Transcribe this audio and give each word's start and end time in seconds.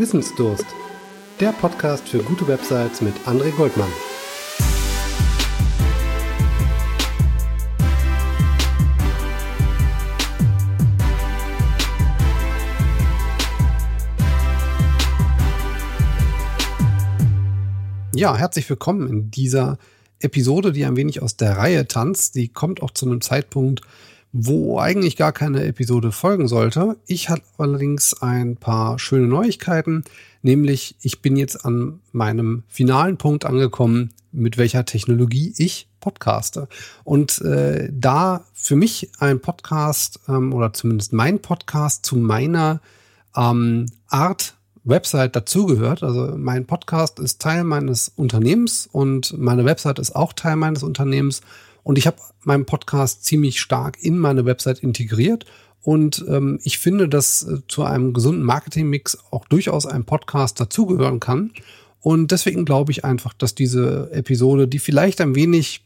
Wissensdurst. 0.00 0.64
Der 1.40 1.52
Podcast 1.52 2.08
für 2.08 2.20
gute 2.20 2.48
Websites 2.48 3.02
mit 3.02 3.12
André 3.26 3.50
Goldmann. 3.50 3.90
Ja, 18.14 18.34
herzlich 18.38 18.70
willkommen 18.70 19.06
in 19.06 19.30
dieser 19.30 19.76
Episode, 20.20 20.72
die 20.72 20.86
ein 20.86 20.96
wenig 20.96 21.20
aus 21.20 21.36
der 21.36 21.58
Reihe 21.58 21.86
tanzt. 21.86 22.36
Die 22.36 22.48
kommt 22.48 22.80
auch 22.80 22.92
zu 22.92 23.04
einem 23.04 23.20
Zeitpunkt, 23.20 23.82
wo 24.32 24.78
eigentlich 24.78 25.16
gar 25.16 25.32
keine 25.32 25.64
Episode 25.64 26.12
folgen 26.12 26.46
sollte. 26.46 26.96
Ich 27.06 27.28
hatte 27.28 27.42
allerdings 27.58 28.22
ein 28.22 28.56
paar 28.56 28.98
schöne 28.98 29.26
Neuigkeiten, 29.26 30.04
nämlich 30.42 30.94
ich 31.02 31.20
bin 31.20 31.36
jetzt 31.36 31.64
an 31.64 32.00
meinem 32.12 32.62
finalen 32.68 33.16
Punkt 33.16 33.44
angekommen, 33.44 34.10
mit 34.32 34.56
welcher 34.58 34.84
Technologie 34.84 35.52
ich 35.56 35.88
podcaste. 35.98 36.68
Und 37.04 37.40
äh, 37.42 37.88
da 37.92 38.44
für 38.54 38.76
mich 38.76 39.10
ein 39.18 39.40
Podcast 39.40 40.20
ähm, 40.28 40.52
oder 40.52 40.72
zumindest 40.72 41.12
mein 41.12 41.40
Podcast 41.40 42.06
zu 42.06 42.16
meiner 42.16 42.80
ähm, 43.36 43.86
Art 44.08 44.54
Website 44.84 45.36
dazugehört. 45.36 46.02
Also 46.02 46.34
mein 46.36 46.66
Podcast 46.66 47.18
ist 47.18 47.40
Teil 47.40 47.64
meines 47.64 48.10
Unternehmens 48.16 48.88
und 48.90 49.36
meine 49.38 49.64
Website 49.64 49.98
ist 49.98 50.16
auch 50.16 50.32
Teil 50.32 50.56
meines 50.56 50.82
Unternehmens. 50.82 51.42
Und 51.82 51.98
ich 51.98 52.06
habe 52.06 52.18
meinen 52.42 52.66
Podcast 52.66 53.24
ziemlich 53.24 53.60
stark 53.60 54.02
in 54.02 54.18
meine 54.18 54.44
Website 54.44 54.80
integriert. 54.80 55.46
Und 55.82 56.24
ähm, 56.28 56.58
ich 56.62 56.78
finde, 56.78 57.08
dass 57.08 57.42
äh, 57.42 57.58
zu 57.68 57.84
einem 57.84 58.12
gesunden 58.12 58.44
Marketingmix 58.44 59.18
auch 59.30 59.46
durchaus 59.46 59.86
ein 59.86 60.04
Podcast 60.04 60.60
dazugehören 60.60 61.20
kann. 61.20 61.52
Und 62.00 62.30
deswegen 62.30 62.64
glaube 62.64 62.92
ich 62.92 63.04
einfach, 63.04 63.32
dass 63.34 63.54
diese 63.54 64.10
Episode, 64.12 64.68
die 64.68 64.78
vielleicht 64.78 65.20
ein 65.20 65.34
wenig 65.34 65.82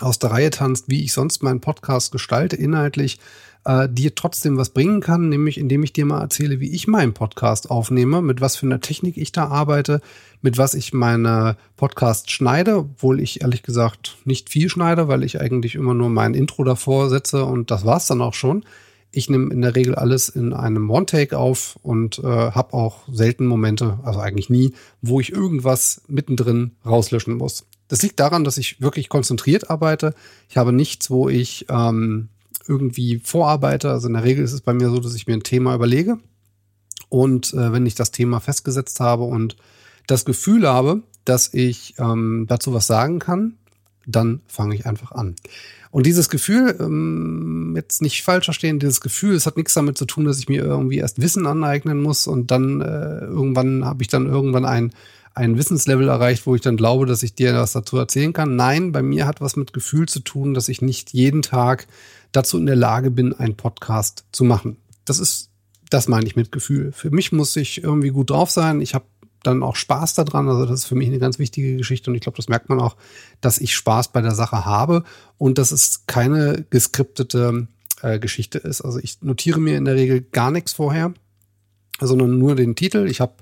aus 0.00 0.18
der 0.18 0.30
Reihe 0.30 0.50
tanzt, 0.50 0.86
wie 0.88 1.04
ich 1.04 1.12
sonst 1.12 1.42
meinen 1.42 1.60
Podcast 1.60 2.12
gestalte, 2.12 2.56
inhaltlich, 2.56 3.18
äh, 3.66 3.88
dir 3.90 4.14
trotzdem 4.14 4.56
was 4.56 4.70
bringen 4.70 5.00
kann, 5.00 5.28
nämlich 5.28 5.58
indem 5.58 5.82
ich 5.82 5.92
dir 5.92 6.06
mal 6.06 6.20
erzähle, 6.20 6.60
wie 6.60 6.70
ich 6.70 6.86
meinen 6.86 7.14
Podcast 7.14 7.70
aufnehme, 7.70 8.22
mit 8.22 8.40
was 8.40 8.56
für 8.56 8.66
einer 8.66 8.80
Technik 8.80 9.16
ich 9.16 9.32
da 9.32 9.48
arbeite, 9.48 10.00
mit 10.40 10.56
was 10.56 10.74
ich 10.74 10.92
meine 10.92 11.56
Podcasts 11.76 12.30
schneide, 12.30 12.78
obwohl 12.78 13.20
ich 13.20 13.42
ehrlich 13.42 13.62
gesagt 13.62 14.16
nicht 14.24 14.50
viel 14.50 14.68
schneide, 14.68 15.08
weil 15.08 15.24
ich 15.24 15.40
eigentlich 15.40 15.74
immer 15.74 15.94
nur 15.94 16.08
mein 16.08 16.34
Intro 16.34 16.62
davor 16.64 17.08
setze 17.08 17.44
und 17.44 17.70
das 17.70 17.84
war's 17.84 18.06
dann 18.06 18.22
auch 18.22 18.34
schon. 18.34 18.64
Ich 19.10 19.30
nehme 19.30 19.52
in 19.52 19.62
der 19.62 19.74
Regel 19.74 19.94
alles 19.94 20.28
in 20.28 20.52
einem 20.52 20.90
One-Take 20.90 21.38
auf 21.38 21.78
und 21.82 22.18
äh, 22.18 22.22
habe 22.22 22.74
auch 22.74 23.08
selten 23.10 23.46
Momente, 23.46 23.98
also 24.04 24.20
eigentlich 24.20 24.50
nie, 24.50 24.74
wo 25.00 25.20
ich 25.20 25.32
irgendwas 25.32 26.02
mittendrin 26.06 26.72
rauslöschen 26.84 27.34
muss. 27.34 27.66
Das 27.88 28.02
liegt 28.02 28.18
daran, 28.20 28.44
dass 28.44 28.58
ich 28.58 28.80
wirklich 28.80 29.08
konzentriert 29.08 29.70
arbeite. 29.70 30.14
Ich 30.48 30.56
habe 30.56 30.72
nichts, 30.72 31.10
wo 31.10 31.28
ich 31.28 31.66
ähm, 31.68 32.28
irgendwie 32.66 33.20
vorarbeite. 33.22 33.90
Also 33.90 34.08
in 34.08 34.14
der 34.14 34.24
Regel 34.24 34.44
ist 34.44 34.52
es 34.52 34.60
bei 34.60 34.74
mir 34.74 34.90
so, 34.90 34.98
dass 34.98 35.14
ich 35.14 35.26
mir 35.26 35.34
ein 35.34 35.42
Thema 35.42 35.74
überlege 35.74 36.18
und 37.08 37.52
äh, 37.54 37.72
wenn 37.72 37.86
ich 37.86 37.94
das 37.94 38.10
Thema 38.10 38.40
festgesetzt 38.40 39.00
habe 39.00 39.24
und 39.24 39.56
das 40.06 40.24
Gefühl 40.24 40.68
habe, 40.68 41.02
dass 41.24 41.52
ich 41.52 41.94
ähm, 41.98 42.46
dazu 42.48 42.72
was 42.72 42.86
sagen 42.86 43.18
kann, 43.18 43.54
dann 44.06 44.40
fange 44.46 44.74
ich 44.74 44.86
einfach 44.86 45.12
an. 45.12 45.34
Und 45.90 46.06
dieses 46.06 46.28
Gefühl, 46.28 46.76
ähm, 46.78 47.72
jetzt 47.74 48.02
nicht 48.02 48.22
falsch 48.22 48.44
verstehen, 48.44 48.78
dieses 48.78 49.00
Gefühl, 49.00 49.34
es 49.34 49.46
hat 49.46 49.56
nichts 49.56 49.74
damit 49.74 49.96
zu 49.98 50.04
tun, 50.04 50.24
dass 50.24 50.38
ich 50.38 50.48
mir 50.48 50.62
irgendwie 50.62 50.98
erst 50.98 51.20
Wissen 51.20 51.46
aneignen 51.46 52.00
muss 52.00 52.26
und 52.26 52.50
dann 52.50 52.80
äh, 52.80 53.20
irgendwann 53.20 53.84
habe 53.84 54.02
ich 54.02 54.08
dann 54.08 54.26
irgendwann 54.26 54.64
ein, 54.64 54.92
ein 55.36 55.58
Wissenslevel 55.58 56.08
erreicht, 56.08 56.46
wo 56.46 56.54
ich 56.54 56.62
dann 56.62 56.78
glaube, 56.78 57.04
dass 57.04 57.22
ich 57.22 57.34
dir 57.34 57.54
was 57.54 57.72
dazu 57.72 57.98
erzählen 57.98 58.32
kann. 58.32 58.56
Nein, 58.56 58.90
bei 58.90 59.02
mir 59.02 59.26
hat 59.26 59.42
was 59.42 59.54
mit 59.54 59.74
Gefühl 59.74 60.08
zu 60.08 60.20
tun, 60.20 60.54
dass 60.54 60.70
ich 60.70 60.80
nicht 60.80 61.12
jeden 61.12 61.42
Tag 61.42 61.86
dazu 62.32 62.56
in 62.56 62.64
der 62.64 62.74
Lage 62.74 63.10
bin, 63.10 63.34
einen 63.34 63.54
Podcast 63.54 64.24
zu 64.32 64.44
machen. 64.44 64.78
Das 65.04 65.18
ist, 65.18 65.50
das 65.90 66.08
meine 66.08 66.26
ich 66.26 66.36
mit 66.36 66.52
Gefühl. 66.52 66.90
Für 66.90 67.10
mich 67.10 67.32
muss 67.32 67.54
ich 67.54 67.84
irgendwie 67.84 68.08
gut 68.08 68.30
drauf 68.30 68.50
sein. 68.50 68.80
Ich 68.80 68.94
habe 68.94 69.04
dann 69.42 69.62
auch 69.62 69.76
Spaß 69.76 70.14
daran. 70.14 70.48
Also 70.48 70.64
das 70.64 70.80
ist 70.80 70.86
für 70.86 70.94
mich 70.94 71.08
eine 71.08 71.18
ganz 71.18 71.38
wichtige 71.38 71.76
Geschichte 71.76 72.10
und 72.10 72.14
ich 72.14 72.22
glaube, 72.22 72.38
das 72.38 72.48
merkt 72.48 72.70
man 72.70 72.80
auch, 72.80 72.96
dass 73.42 73.58
ich 73.58 73.74
Spaß 73.74 74.12
bei 74.12 74.22
der 74.22 74.34
Sache 74.34 74.64
habe 74.64 75.04
und 75.36 75.58
dass 75.58 75.70
es 75.70 76.06
keine 76.06 76.64
geskriptete 76.70 77.68
äh, 78.00 78.18
Geschichte 78.18 78.56
ist. 78.56 78.80
Also 78.80 79.00
ich 79.00 79.20
notiere 79.20 79.60
mir 79.60 79.76
in 79.76 79.84
der 79.84 79.96
Regel 79.96 80.22
gar 80.22 80.50
nichts 80.50 80.72
vorher, 80.72 81.12
sondern 82.00 82.38
nur 82.38 82.56
den 82.56 82.74
Titel. 82.74 83.06
Ich 83.06 83.20
habe 83.20 83.34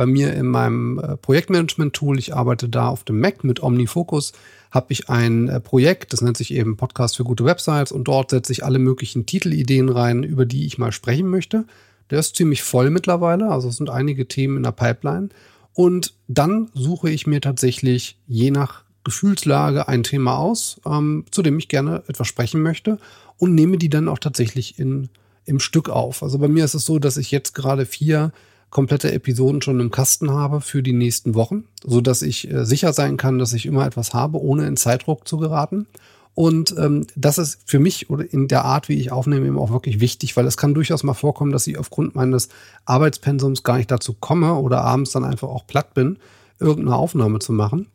bei 0.00 0.06
mir 0.06 0.32
in 0.32 0.46
meinem 0.46 0.98
äh, 0.98 1.18
Projektmanagement-Tool, 1.18 2.18
ich 2.18 2.34
arbeite 2.34 2.70
da 2.70 2.88
auf 2.88 3.04
dem 3.04 3.20
Mac 3.20 3.44
mit 3.44 3.62
OmniFocus, 3.62 4.32
habe 4.70 4.94
ich 4.94 5.10
ein 5.10 5.50
äh, 5.50 5.60
Projekt, 5.60 6.14
das 6.14 6.22
nennt 6.22 6.38
sich 6.38 6.54
eben 6.54 6.78
Podcast 6.78 7.18
für 7.18 7.24
gute 7.24 7.44
Websites 7.44 7.92
und 7.92 8.04
dort 8.04 8.30
setze 8.30 8.50
ich 8.50 8.64
alle 8.64 8.78
möglichen 8.78 9.26
Titelideen 9.26 9.90
rein, 9.90 10.22
über 10.22 10.46
die 10.46 10.64
ich 10.64 10.78
mal 10.78 10.90
sprechen 10.90 11.28
möchte. 11.28 11.66
Der 12.08 12.18
ist 12.18 12.34
ziemlich 12.34 12.62
voll 12.62 12.88
mittlerweile, 12.88 13.50
also 13.50 13.68
es 13.68 13.76
sind 13.76 13.90
einige 13.90 14.26
Themen 14.26 14.56
in 14.56 14.62
der 14.62 14.72
Pipeline. 14.72 15.28
Und 15.74 16.14
dann 16.28 16.70
suche 16.72 17.10
ich 17.10 17.26
mir 17.26 17.42
tatsächlich 17.42 18.16
je 18.26 18.50
nach 18.50 18.84
Gefühlslage 19.04 19.86
ein 19.86 20.02
Thema 20.02 20.38
aus, 20.38 20.80
ähm, 20.86 21.26
zu 21.30 21.42
dem 21.42 21.58
ich 21.58 21.68
gerne 21.68 22.04
etwas 22.06 22.26
sprechen 22.26 22.62
möchte 22.62 22.96
und 23.36 23.54
nehme 23.54 23.76
die 23.76 23.90
dann 23.90 24.08
auch 24.08 24.18
tatsächlich 24.18 24.78
in, 24.78 25.10
im 25.44 25.60
Stück 25.60 25.90
auf. 25.90 26.22
Also 26.22 26.38
bei 26.38 26.48
mir 26.48 26.64
ist 26.64 26.72
es 26.72 26.86
so, 26.86 26.98
dass 26.98 27.18
ich 27.18 27.30
jetzt 27.30 27.54
gerade 27.54 27.84
vier 27.84 28.32
komplette 28.70 29.12
Episoden 29.12 29.62
schon 29.62 29.80
im 29.80 29.90
Kasten 29.90 30.30
habe 30.30 30.60
für 30.60 30.82
die 30.82 30.92
nächsten 30.92 31.34
Wochen, 31.34 31.64
so 31.84 32.00
dass 32.00 32.22
ich 32.22 32.50
äh, 32.50 32.64
sicher 32.64 32.92
sein 32.92 33.16
kann, 33.16 33.38
dass 33.38 33.52
ich 33.52 33.66
immer 33.66 33.84
etwas 33.84 34.14
habe, 34.14 34.40
ohne 34.40 34.66
in 34.66 34.76
Zeitdruck 34.76 35.26
zu 35.26 35.38
geraten. 35.38 35.86
Und 36.34 36.74
ähm, 36.78 37.06
das 37.16 37.38
ist 37.38 37.60
für 37.66 37.80
mich 37.80 38.08
oder 38.08 38.32
in 38.32 38.46
der 38.46 38.64
Art, 38.64 38.88
wie 38.88 38.98
ich 39.00 39.10
aufnehme, 39.10 39.46
eben 39.46 39.58
auch 39.58 39.72
wirklich 39.72 40.00
wichtig, 40.00 40.36
weil 40.36 40.46
es 40.46 40.56
kann 40.56 40.74
durchaus 40.74 41.02
mal 41.02 41.14
vorkommen, 41.14 41.52
dass 41.52 41.66
ich 41.66 41.76
aufgrund 41.76 42.14
meines 42.14 42.48
Arbeitspensums 42.84 43.64
gar 43.64 43.76
nicht 43.76 43.90
dazu 43.90 44.14
komme 44.14 44.54
oder 44.54 44.82
abends 44.82 45.10
dann 45.10 45.24
einfach 45.24 45.48
auch 45.48 45.66
platt 45.66 45.92
bin, 45.92 46.18
irgendeine 46.60 46.96
Aufnahme 46.96 47.40
zu 47.40 47.52
machen. 47.52 47.88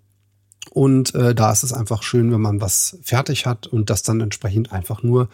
Und 0.72 1.16
äh, 1.16 1.34
da 1.34 1.52
ist 1.52 1.64
es 1.64 1.72
einfach 1.72 2.04
schön, 2.04 2.32
wenn 2.32 2.42
man 2.42 2.60
was 2.60 2.98
fertig 3.02 3.46
hat 3.46 3.68
und 3.68 3.90
das 3.90 4.04
dann 4.04 4.20
entsprechend 4.20 4.74
einfach 4.74 5.04
nur 5.04 5.30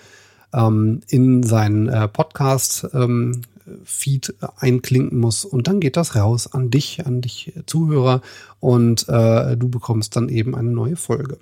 ähm, 0.53 1.01
in 1.07 1.41
seinen 1.41 1.87
äh, 1.87 2.07
Podcast 2.07 2.87
ähm, 2.93 3.41
Feed 3.83 4.35
einklinken 4.57 5.19
muss 5.19 5.45
und 5.45 5.67
dann 5.67 5.79
geht 5.79 5.97
das 5.97 6.15
raus 6.15 6.51
an 6.51 6.69
dich, 6.69 7.05
an 7.05 7.21
dich 7.21 7.53
Zuhörer 7.65 8.21
und 8.59 9.07
äh, 9.09 9.57
du 9.57 9.69
bekommst 9.69 10.15
dann 10.15 10.29
eben 10.29 10.55
eine 10.55 10.71
neue 10.71 10.95
Folge. 10.95 11.37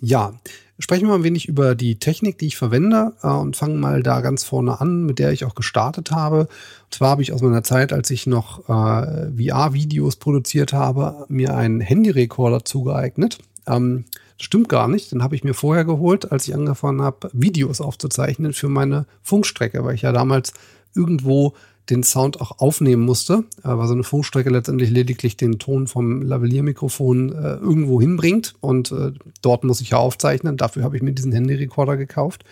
Ja, 0.00 0.34
sprechen 0.78 1.08
wir 1.08 1.14
ein 1.14 1.24
wenig 1.24 1.48
über 1.48 1.74
die 1.74 1.98
Technik, 1.98 2.38
die 2.38 2.46
ich 2.46 2.56
verwende 2.56 3.14
äh, 3.22 3.28
und 3.28 3.56
fangen 3.56 3.80
mal 3.80 4.02
da 4.02 4.20
ganz 4.20 4.44
vorne 4.44 4.80
an, 4.80 5.04
mit 5.04 5.18
der 5.18 5.32
ich 5.32 5.44
auch 5.44 5.54
gestartet 5.54 6.10
habe. 6.10 6.40
Und 6.40 6.94
zwar 6.94 7.10
habe 7.10 7.22
ich 7.22 7.32
aus 7.32 7.42
meiner 7.42 7.62
Zeit, 7.62 7.92
als 7.92 8.10
ich 8.10 8.26
noch 8.26 8.68
äh, 8.68 9.30
VR-Videos 9.32 10.16
produziert 10.16 10.72
habe, 10.72 11.26
mir 11.28 11.56
einen 11.56 11.80
Handyrekorder 11.80 12.64
zugeeignet. 12.64 13.38
Ähm, 13.66 14.04
stimmt 14.38 14.68
gar 14.68 14.88
nicht, 14.88 15.12
den 15.12 15.22
habe 15.22 15.34
ich 15.34 15.44
mir 15.44 15.54
vorher 15.54 15.84
geholt, 15.84 16.30
als 16.30 16.46
ich 16.46 16.54
angefangen 16.54 17.02
habe, 17.02 17.30
Videos 17.32 17.80
aufzuzeichnen 17.80 18.52
für 18.52 18.68
meine 18.68 19.06
Funkstrecke, 19.22 19.82
weil 19.84 19.94
ich 19.94 20.02
ja 20.02 20.12
damals 20.12 20.52
irgendwo 20.96 21.54
den 21.90 22.02
Sound 22.02 22.40
auch 22.40 22.58
aufnehmen 22.58 23.04
musste, 23.04 23.44
äh, 23.62 23.68
weil 23.68 23.86
so 23.86 23.94
eine 23.94 24.02
Funkstrecke 24.02 24.50
letztendlich 24.50 24.90
lediglich 24.90 25.36
den 25.36 25.58
Ton 25.58 25.86
vom 25.86 26.22
Lavalier-Mikrofon 26.22 27.32
äh, 27.32 27.54
irgendwo 27.54 28.00
hinbringt 28.00 28.54
und 28.60 28.90
äh, 28.92 29.12
dort 29.42 29.64
muss 29.64 29.80
ich 29.80 29.90
ja 29.90 29.98
aufzeichnen. 29.98 30.56
Dafür 30.56 30.82
habe 30.82 30.96
ich 30.96 31.02
mir 31.02 31.12
diesen 31.12 31.32
Handyrekorder 31.32 31.96
gekauft. 31.96 32.44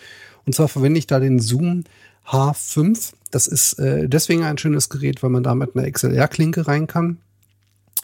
Und 0.45 0.53
zwar 0.53 0.67
verwende 0.67 0.99
ich 0.99 1.07
da 1.07 1.19
den 1.19 1.39
Zoom 1.39 1.83
H5. 2.27 3.13
Das 3.31 3.47
ist 3.47 3.73
äh, 3.73 4.07
deswegen 4.07 4.43
ein 4.43 4.57
schönes 4.57 4.89
Gerät, 4.89 5.21
weil 5.23 5.29
man 5.29 5.43
da 5.43 5.55
mit 5.55 5.75
einer 5.75 5.89
XLR-Klinke 5.89 6.67
rein 6.67 6.87
kann. 6.87 7.17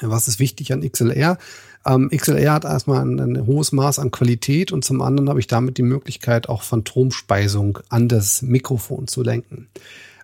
Was 0.02 0.28
ist 0.28 0.40
wichtig 0.40 0.74
an 0.74 0.82
XLR? 0.82 1.38
Ähm, 1.86 2.10
XLR 2.10 2.54
hat 2.54 2.66
erstmal 2.66 3.06
ein, 3.06 3.20
ein, 3.20 3.46
hohes 3.46 3.72
Maß 3.72 4.00
an 4.00 4.12
Qualität 4.12 4.72
und 4.72 4.84
zum 4.84 5.02
anderen 5.02 5.30
habe 5.30 5.40
ich 5.40 5.48
damit 5.48 5.78
die 5.78 5.84
Möglichkeit, 5.84 6.50
auch 6.50 6.64
Phantomspeisung 6.64 7.80
an 7.90 8.08
das 8.08 8.42
Mikrofon 8.42 9.08
zu 9.08 9.24
lenken. 9.24 9.68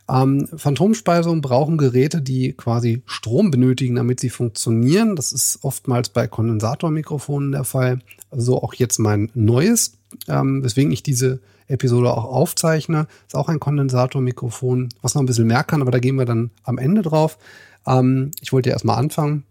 Ähm, 0.09 0.48
Phantomspeisung 0.56 1.42
brauchen 1.42 1.77
Geräte, 1.77 2.21
die 2.21 2.54
quasi 2.54 3.01
Strom 3.06 3.51
benötigen, 3.51 3.95
damit 3.95 4.19
sie 4.19 4.30
funktionieren. 4.30 5.15
Das 5.15 5.33
ist 5.33 5.59
oftmals 5.63 6.09
bei 6.09 6.27
Kondensatormikrofonen 6.27 7.51
der 7.51 7.65
Fall. 7.65 8.00
Also 8.31 8.62
auch 8.62 8.74
jetzt 8.74 9.00
mein 9.00 9.30
neues, 9.33 9.94
ähm, 10.27 10.63
weswegen 10.63 10.92
ich 10.92 11.04
diese 11.04 11.39
Episode 11.68 12.13
auch 12.13 12.24
aufzeichne. 12.24 13.07
Ist 13.27 13.36
auch 13.36 13.50
ein 13.50 13.59
Kondensatormikrofon, 13.59 14.89
was 15.01 15.15
noch 15.15 15.21
ein 15.21 15.25
bisschen 15.25 15.48
mehr 15.48 15.63
kann, 15.63 15.81
aber 15.81 15.92
da 15.92 16.00
gehen 16.00 16.15
wir 16.15 16.25
dann 16.25 16.51
am 16.63 16.77
Ende 16.77 17.01
drauf. 17.01 17.38
Ähm, 17.86 18.31
ich 18.42 18.53
wollte 18.53 18.69
ja 18.69 18.75
erstmal 18.75 18.98
anfangen. 18.98 19.44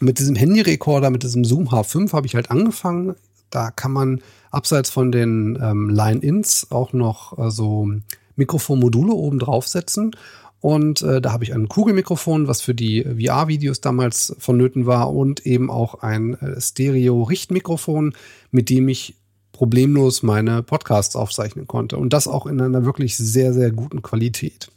Mit 0.00 0.18
diesem 0.18 0.34
Handyrekorder, 0.34 1.10
mit 1.10 1.22
diesem 1.22 1.44
Zoom 1.44 1.68
H5 1.68 2.12
habe 2.12 2.26
ich 2.26 2.34
halt 2.34 2.50
angefangen. 2.50 3.14
Da 3.50 3.70
kann 3.70 3.92
man 3.92 4.22
abseits 4.50 4.90
von 4.90 5.12
den 5.12 5.58
ähm, 5.62 5.90
Line-Ins 5.90 6.70
auch 6.70 6.92
noch 6.92 7.38
äh, 7.38 7.50
so 7.50 7.88
Mikrofonmodule 8.36 9.12
oben 9.12 9.38
draufsetzen. 9.38 10.16
Und 10.60 11.02
äh, 11.02 11.20
da 11.20 11.32
habe 11.32 11.44
ich 11.44 11.52
ein 11.52 11.68
Kugelmikrofon, 11.68 12.48
was 12.48 12.62
für 12.62 12.74
die 12.74 13.02
VR-Videos 13.02 13.82
damals 13.82 14.34
vonnöten 14.38 14.86
war 14.86 15.12
und 15.12 15.44
eben 15.44 15.70
auch 15.70 15.96
ein 15.96 16.34
äh, 16.40 16.58
Stereo-Richtmikrofon, 16.58 18.14
mit 18.50 18.70
dem 18.70 18.88
ich 18.88 19.16
problemlos 19.52 20.22
meine 20.22 20.62
Podcasts 20.62 21.16
aufzeichnen 21.16 21.66
konnte. 21.66 21.96
Und 21.96 22.12
das 22.12 22.28
auch 22.28 22.46
in 22.46 22.60
einer 22.60 22.84
wirklich 22.84 23.16
sehr, 23.16 23.52
sehr 23.52 23.70
guten 23.72 24.02
Qualität. 24.02 24.70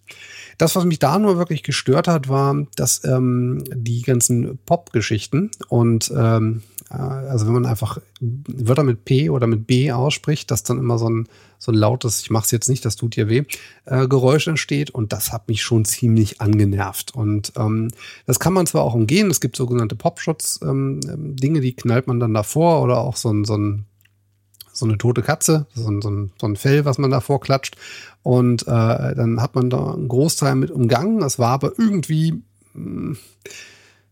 Das, 0.57 0.75
was 0.75 0.85
mich 0.85 0.99
da 0.99 1.19
nur 1.19 1.37
wirklich 1.37 1.63
gestört 1.63 2.07
hat, 2.07 2.29
war, 2.29 2.65
dass 2.75 3.03
ähm, 3.03 3.63
die 3.73 4.01
ganzen 4.01 4.57
Pop-Geschichten 4.65 5.51
und 5.69 6.11
ähm, 6.15 6.63
äh, 6.76 6.76
also 6.89 7.45
wenn 7.45 7.53
man 7.53 7.65
einfach 7.65 7.99
Wörter 8.21 8.83
mit 8.83 9.03
P 9.03 9.29
oder 9.29 9.47
mit 9.47 9.67
B 9.67 9.91
ausspricht, 9.91 10.51
dass 10.51 10.63
dann 10.63 10.79
immer 10.79 10.97
so 10.97 11.09
ein, 11.09 11.27
so 11.59 11.71
ein 11.71 11.75
lautes, 11.75 12.21
ich 12.21 12.29
mache 12.29 12.45
es 12.45 12.51
jetzt 12.51 12.69
nicht, 12.69 12.85
das 12.85 12.95
tut 12.95 13.15
dir 13.15 13.27
weh, 13.27 13.43
äh, 13.85 14.07
Geräusch 14.07 14.47
entsteht 14.47 14.89
und 14.91 15.11
das 15.11 15.33
hat 15.33 15.49
mich 15.49 15.61
schon 15.61 15.83
ziemlich 15.85 16.39
angenervt. 16.39 17.13
Und 17.13 17.51
ähm, 17.57 17.89
das 18.25 18.39
kann 18.39 18.53
man 18.53 18.67
zwar 18.67 18.83
auch 18.83 18.93
umgehen, 18.93 19.29
es 19.29 19.41
gibt 19.41 19.57
sogenannte 19.57 19.95
Popschutz-Dinge, 19.95 20.99
ähm, 21.09 21.61
die 21.61 21.75
knallt 21.75 22.07
man 22.07 22.19
dann 22.19 22.33
davor 22.33 22.81
oder 22.81 22.99
auch 22.99 23.17
so 23.17 23.31
ein, 23.31 23.43
so 23.43 23.57
ein 23.57 23.85
so 24.71 24.85
eine 24.85 24.99
tote 24.99 25.23
Katze, 25.23 25.65
so 25.73 25.89
ein, 25.89 26.03
so 26.03 26.09
ein, 26.11 26.31
so 26.39 26.45
ein 26.45 26.55
Fell, 26.55 26.85
was 26.85 26.99
man 26.99 27.09
davor 27.09 27.39
klatscht. 27.39 27.77
Und 28.21 28.67
äh, 28.67 29.15
dann 29.15 29.41
hat 29.41 29.55
man 29.55 29.71
da 29.71 29.93
einen 29.93 30.07
Großteil 30.07 30.53
mit 30.53 30.69
umgangen. 30.69 31.19
Das 31.19 31.39
war 31.39 31.49
aber 31.49 31.71
irgendwie 31.79 32.43
mh, 32.75 32.75
hm, 32.75 33.17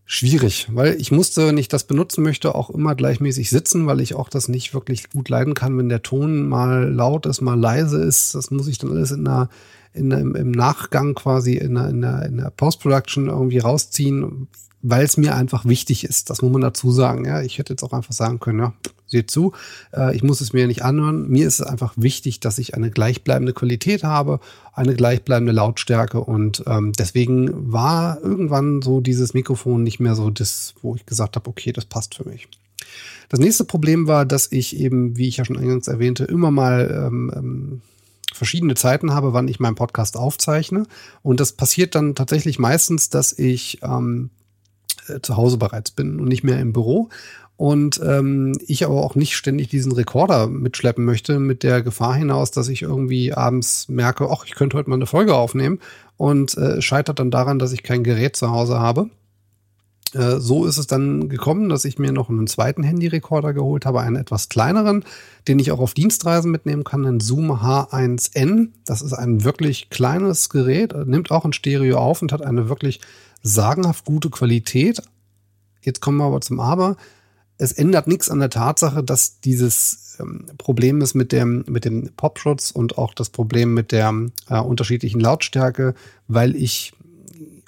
schwierig, 0.06 0.68
weil 0.72 0.94
ich 1.00 1.10
musste, 1.10 1.48
wenn 1.48 1.58
ich 1.58 1.68
das 1.68 1.84
benutzen 1.84 2.22
möchte, 2.22 2.54
auch 2.54 2.70
immer 2.70 2.94
gleichmäßig 2.94 3.50
sitzen, 3.50 3.86
weil 3.86 4.00
ich 4.00 4.14
auch 4.14 4.28
das 4.28 4.46
nicht 4.46 4.72
wirklich 4.72 5.10
gut 5.10 5.28
leiden 5.28 5.54
kann, 5.54 5.76
wenn 5.76 5.88
der 5.88 6.02
Ton 6.02 6.48
mal 6.48 6.88
laut 6.88 7.26
ist, 7.26 7.40
mal 7.40 7.58
leise 7.58 8.00
ist. 8.02 8.34
Das 8.34 8.52
muss 8.52 8.68
ich 8.68 8.78
dann 8.78 8.92
alles 8.92 9.10
in 9.10 9.26
einer, 9.26 9.50
in, 9.92 10.12
im, 10.12 10.36
im 10.36 10.52
Nachgang 10.52 11.14
quasi 11.14 11.54
in 11.54 11.76
einer, 11.76 11.90
in 11.90 12.04
einer, 12.04 12.24
in 12.24 12.40
einer 12.40 12.50
Post-Production 12.50 13.28
irgendwie 13.28 13.58
rausziehen, 13.58 14.46
weil 14.80 15.04
es 15.04 15.16
mir 15.16 15.34
einfach 15.34 15.64
wichtig 15.64 16.04
ist. 16.04 16.30
Das 16.30 16.40
muss 16.40 16.52
man 16.52 16.62
dazu 16.62 16.92
sagen. 16.92 17.24
Ja, 17.24 17.42
ich 17.42 17.58
hätte 17.58 17.72
jetzt 17.72 17.82
auch 17.82 17.92
einfach 17.92 18.12
sagen 18.12 18.38
können, 18.38 18.60
ja, 18.60 18.74
seht 19.16 19.30
zu, 19.30 19.52
äh, 19.92 20.14
ich 20.14 20.22
muss 20.22 20.40
es 20.40 20.52
mir 20.52 20.66
nicht 20.66 20.82
anhören. 20.82 21.28
Mir 21.28 21.46
ist 21.46 21.60
es 21.60 21.66
einfach 21.66 21.94
wichtig, 21.96 22.40
dass 22.40 22.58
ich 22.58 22.74
eine 22.74 22.90
gleichbleibende 22.90 23.52
Qualität 23.52 24.04
habe, 24.04 24.40
eine 24.72 24.94
gleichbleibende 24.94 25.52
Lautstärke 25.52 26.20
und 26.20 26.62
ähm, 26.66 26.92
deswegen 26.92 27.72
war 27.72 28.20
irgendwann 28.22 28.82
so 28.82 29.00
dieses 29.00 29.34
Mikrofon 29.34 29.82
nicht 29.82 30.00
mehr 30.00 30.14
so 30.14 30.30
das, 30.30 30.74
wo 30.82 30.94
ich 30.94 31.06
gesagt 31.06 31.36
habe, 31.36 31.48
okay, 31.48 31.72
das 31.72 31.86
passt 31.86 32.14
für 32.14 32.28
mich. 32.28 32.48
Das 33.28 33.40
nächste 33.40 33.64
Problem 33.64 34.06
war, 34.06 34.24
dass 34.24 34.52
ich 34.52 34.76
eben, 34.76 35.16
wie 35.16 35.28
ich 35.28 35.38
ja 35.38 35.44
schon 35.44 35.58
eingangs 35.58 35.88
erwähnte, 35.88 36.24
immer 36.24 36.50
mal 36.50 37.06
ähm, 37.06 37.32
ähm, 37.34 37.82
verschiedene 38.32 38.74
Zeiten 38.74 39.12
habe, 39.12 39.32
wann 39.32 39.48
ich 39.48 39.60
meinen 39.60 39.74
Podcast 39.74 40.16
aufzeichne. 40.16 40.86
Und 41.22 41.40
das 41.40 41.52
passiert 41.52 41.94
dann 41.94 42.14
tatsächlich 42.14 42.58
meistens, 42.58 43.08
dass 43.08 43.32
ich 43.32 43.80
ähm, 43.82 44.30
äh, 45.08 45.20
zu 45.20 45.36
Hause 45.36 45.56
bereits 45.56 45.90
bin 45.90 46.20
und 46.20 46.28
nicht 46.28 46.44
mehr 46.44 46.60
im 46.60 46.72
Büro 46.72 47.08
und 47.56 48.00
ähm, 48.04 48.52
ich 48.66 48.84
aber 48.84 49.02
auch 49.02 49.14
nicht 49.14 49.34
ständig 49.34 49.68
diesen 49.68 49.92
Rekorder 49.92 50.46
mitschleppen 50.46 51.04
möchte, 51.04 51.38
mit 51.38 51.62
der 51.62 51.82
Gefahr 51.82 52.14
hinaus, 52.14 52.50
dass 52.50 52.68
ich 52.68 52.82
irgendwie 52.82 53.32
abends 53.32 53.88
merke, 53.88 54.28
ach, 54.30 54.44
ich 54.44 54.54
könnte 54.54 54.76
heute 54.76 54.90
mal 54.90 54.96
eine 54.96 55.06
Folge 55.06 55.34
aufnehmen 55.34 55.80
und 56.16 56.56
äh, 56.58 56.82
scheitert 56.82 57.18
dann 57.18 57.30
daran, 57.30 57.58
dass 57.58 57.72
ich 57.72 57.82
kein 57.82 58.04
Gerät 58.04 58.36
zu 58.36 58.50
Hause 58.50 58.78
habe. 58.78 59.08
Äh, 60.12 60.38
so 60.38 60.66
ist 60.66 60.76
es 60.76 60.86
dann 60.86 61.30
gekommen, 61.30 61.70
dass 61.70 61.86
ich 61.86 61.98
mir 61.98 62.12
noch 62.12 62.28
einen 62.28 62.46
zweiten 62.46 62.82
Handyrekorder 62.82 63.54
geholt 63.54 63.86
habe, 63.86 64.00
einen 64.00 64.16
etwas 64.16 64.50
kleineren, 64.50 65.04
den 65.48 65.58
ich 65.58 65.72
auch 65.72 65.80
auf 65.80 65.94
Dienstreisen 65.94 66.50
mitnehmen 66.50 66.84
kann, 66.84 67.06
einen 67.06 67.20
Zoom 67.20 67.50
H1N. 67.50 68.68
Das 68.84 69.00
ist 69.00 69.14
ein 69.14 69.44
wirklich 69.44 69.88
kleines 69.88 70.50
Gerät, 70.50 70.94
nimmt 71.06 71.30
auch 71.30 71.46
ein 71.46 71.54
Stereo 71.54 71.98
auf 71.98 72.20
und 72.20 72.32
hat 72.32 72.42
eine 72.42 72.68
wirklich 72.68 73.00
sagenhaft 73.42 74.04
gute 74.04 74.28
Qualität. 74.28 75.02
Jetzt 75.82 76.00
kommen 76.00 76.18
wir 76.18 76.24
aber 76.24 76.40
zum 76.40 76.60
Aber 76.60 76.96
es 77.58 77.72
ändert 77.72 78.06
nichts 78.06 78.30
an 78.30 78.40
der 78.40 78.50
Tatsache, 78.50 79.02
dass 79.02 79.40
dieses 79.40 80.16
ähm, 80.20 80.46
Problem 80.58 81.00
ist 81.00 81.14
mit 81.14 81.32
dem, 81.32 81.64
mit 81.68 81.84
dem 81.84 82.10
Popschutz 82.16 82.70
und 82.70 82.98
auch 82.98 83.14
das 83.14 83.30
Problem 83.30 83.74
mit 83.74 83.92
der 83.92 84.12
äh, 84.48 84.58
unterschiedlichen 84.58 85.20
Lautstärke, 85.20 85.94
weil 86.28 86.54
ich 86.54 86.92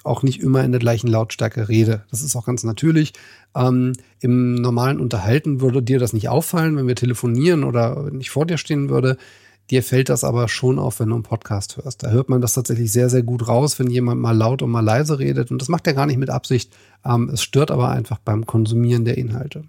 auch 0.03 0.23
nicht 0.23 0.41
immer 0.41 0.63
in 0.63 0.71
der 0.71 0.79
gleichen 0.79 1.07
Lautstärke 1.07 1.69
rede. 1.69 2.03
Das 2.09 2.21
ist 2.21 2.35
auch 2.35 2.45
ganz 2.45 2.63
natürlich. 2.63 3.13
Ähm, 3.55 3.93
Im 4.19 4.55
normalen 4.55 4.99
Unterhalten 4.99 5.61
würde 5.61 5.83
dir 5.83 5.99
das 5.99 6.13
nicht 6.13 6.29
auffallen, 6.29 6.77
wenn 6.77 6.87
wir 6.87 6.95
telefonieren 6.95 7.63
oder 7.63 8.05
wenn 8.05 8.19
ich 8.21 8.29
vor 8.29 8.45
dir 8.45 8.57
stehen 8.57 8.89
würde. 8.89 9.17
Dir 9.69 9.83
fällt 9.83 10.09
das 10.09 10.23
aber 10.23 10.47
schon 10.47 10.79
auf, 10.79 10.99
wenn 10.99 11.09
du 11.09 11.15
einen 11.15 11.23
Podcast 11.23 11.77
hörst. 11.77 12.01
Da 12.01 12.09
hört 12.09 12.27
man 12.27 12.41
das 12.41 12.53
tatsächlich 12.53 12.91
sehr, 12.91 13.09
sehr 13.09 13.21
gut 13.21 13.47
raus, 13.47 13.77
wenn 13.77 13.91
jemand 13.91 14.19
mal 14.19 14.35
laut 14.35 14.63
und 14.63 14.71
mal 14.71 14.79
leise 14.79 15.19
redet. 15.19 15.51
Und 15.51 15.61
das 15.61 15.69
macht 15.69 15.85
er 15.85 15.93
gar 15.93 16.07
nicht 16.07 16.17
mit 16.17 16.31
Absicht. 16.31 16.71
Ähm, 17.05 17.29
es 17.31 17.43
stört 17.43 17.69
aber 17.69 17.89
einfach 17.89 18.17
beim 18.19 18.45
Konsumieren 18.45 19.05
der 19.05 19.17
Inhalte. 19.17 19.63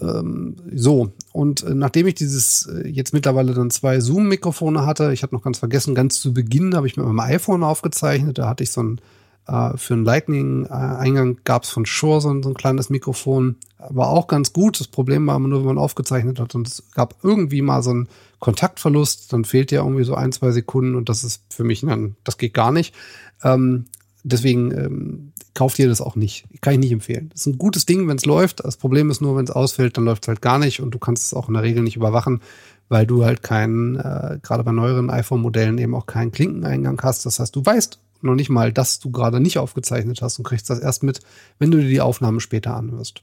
Ähm, 0.00 0.56
so, 0.74 1.12
und 1.32 1.62
äh, 1.64 1.74
nachdem 1.74 2.06
ich 2.06 2.14
dieses 2.14 2.66
äh, 2.66 2.88
jetzt 2.88 3.12
mittlerweile 3.12 3.54
dann 3.54 3.70
zwei 3.70 4.00
Zoom-Mikrofone 4.00 4.86
hatte, 4.86 5.12
ich 5.12 5.22
hatte 5.22 5.34
noch 5.34 5.42
ganz 5.42 5.58
vergessen, 5.58 5.94
ganz 5.94 6.20
zu 6.20 6.32
Beginn 6.32 6.74
habe 6.74 6.86
ich 6.86 6.96
mit 6.96 7.06
meinem 7.06 7.20
iPhone 7.20 7.62
aufgezeichnet, 7.62 8.38
da 8.38 8.48
hatte 8.48 8.62
ich 8.62 8.72
so 8.72 8.82
ein 8.82 9.00
äh, 9.46 9.76
für 9.76 9.94
einen 9.94 10.04
Lightning-Eingang 10.04 11.38
gab 11.44 11.64
es 11.64 11.70
von 11.70 11.86
Shure 11.86 12.20
so 12.20 12.30
ein, 12.30 12.42
so 12.42 12.50
ein, 12.50 12.54
kleines 12.54 12.90
Mikrofon. 12.90 13.56
War 13.78 14.08
auch 14.08 14.28
ganz 14.28 14.52
gut. 14.52 14.78
Das 14.78 14.86
Problem 14.86 15.26
war 15.26 15.36
immer 15.36 15.48
nur, 15.48 15.60
wenn 15.60 15.74
man 15.74 15.78
aufgezeichnet 15.78 16.38
hat 16.38 16.54
und 16.54 16.68
es 16.68 16.84
gab 16.94 17.16
irgendwie 17.22 17.62
mal 17.62 17.82
so 17.82 17.90
einen 17.90 18.08
Kontaktverlust, 18.38 19.32
dann 19.32 19.44
fehlt 19.44 19.72
ja 19.72 19.82
irgendwie 19.82 20.04
so 20.04 20.14
ein, 20.14 20.32
zwei 20.32 20.52
Sekunden 20.52 20.94
und 20.94 21.08
das 21.08 21.24
ist 21.24 21.42
für 21.50 21.64
mich 21.64 21.80
dann, 21.80 22.16
das 22.24 22.38
geht 22.38 22.54
gar 22.54 22.72
nicht. 22.72 22.94
Ähm, 23.42 23.86
deswegen 24.22 24.70
ähm, 24.72 25.32
kauft 25.54 25.78
ihr 25.78 25.88
das 25.88 26.00
auch 26.00 26.16
nicht. 26.16 26.44
Kann 26.60 26.74
ich 26.74 26.80
nicht 26.80 26.92
empfehlen. 26.92 27.28
Das 27.30 27.42
ist 27.42 27.46
ein 27.46 27.58
gutes 27.58 27.86
Ding, 27.86 28.08
wenn 28.08 28.16
es 28.16 28.26
läuft. 28.26 28.64
Das 28.64 28.76
Problem 28.76 29.10
ist 29.10 29.20
nur, 29.20 29.36
wenn 29.36 29.44
es 29.44 29.50
ausfällt, 29.50 29.96
dann 29.96 30.04
läuft 30.04 30.24
es 30.24 30.28
halt 30.28 30.42
gar 30.42 30.58
nicht 30.58 30.80
und 30.80 30.92
du 30.92 30.98
kannst 30.98 31.26
es 31.26 31.34
auch 31.34 31.48
in 31.48 31.54
der 31.54 31.62
Regel 31.62 31.82
nicht 31.82 31.96
überwachen, 31.96 32.40
weil 32.88 33.06
du 33.06 33.24
halt 33.24 33.42
keinen, 33.42 33.96
äh, 33.96 34.38
gerade 34.42 34.64
bei 34.64 34.72
neueren 34.72 35.10
iPhone-Modellen 35.10 35.78
eben 35.78 35.94
auch 35.94 36.06
keinen 36.06 36.32
Klinkeneingang 36.32 37.00
hast. 37.02 37.26
Das 37.26 37.38
heißt, 37.38 37.54
du 37.54 37.64
weißt 37.64 37.98
noch 38.22 38.34
nicht 38.34 38.50
mal, 38.50 38.72
dass 38.72 39.00
du 39.00 39.10
gerade 39.10 39.40
nicht 39.40 39.58
aufgezeichnet 39.58 40.22
hast 40.22 40.38
und 40.38 40.44
kriegst 40.44 40.70
das 40.70 40.78
erst 40.78 41.02
mit, 41.02 41.20
wenn 41.58 41.70
du 41.70 41.78
dir 41.78 41.88
die 41.88 42.00
Aufnahme 42.00 42.40
später 42.40 42.76
anhörst. 42.76 43.22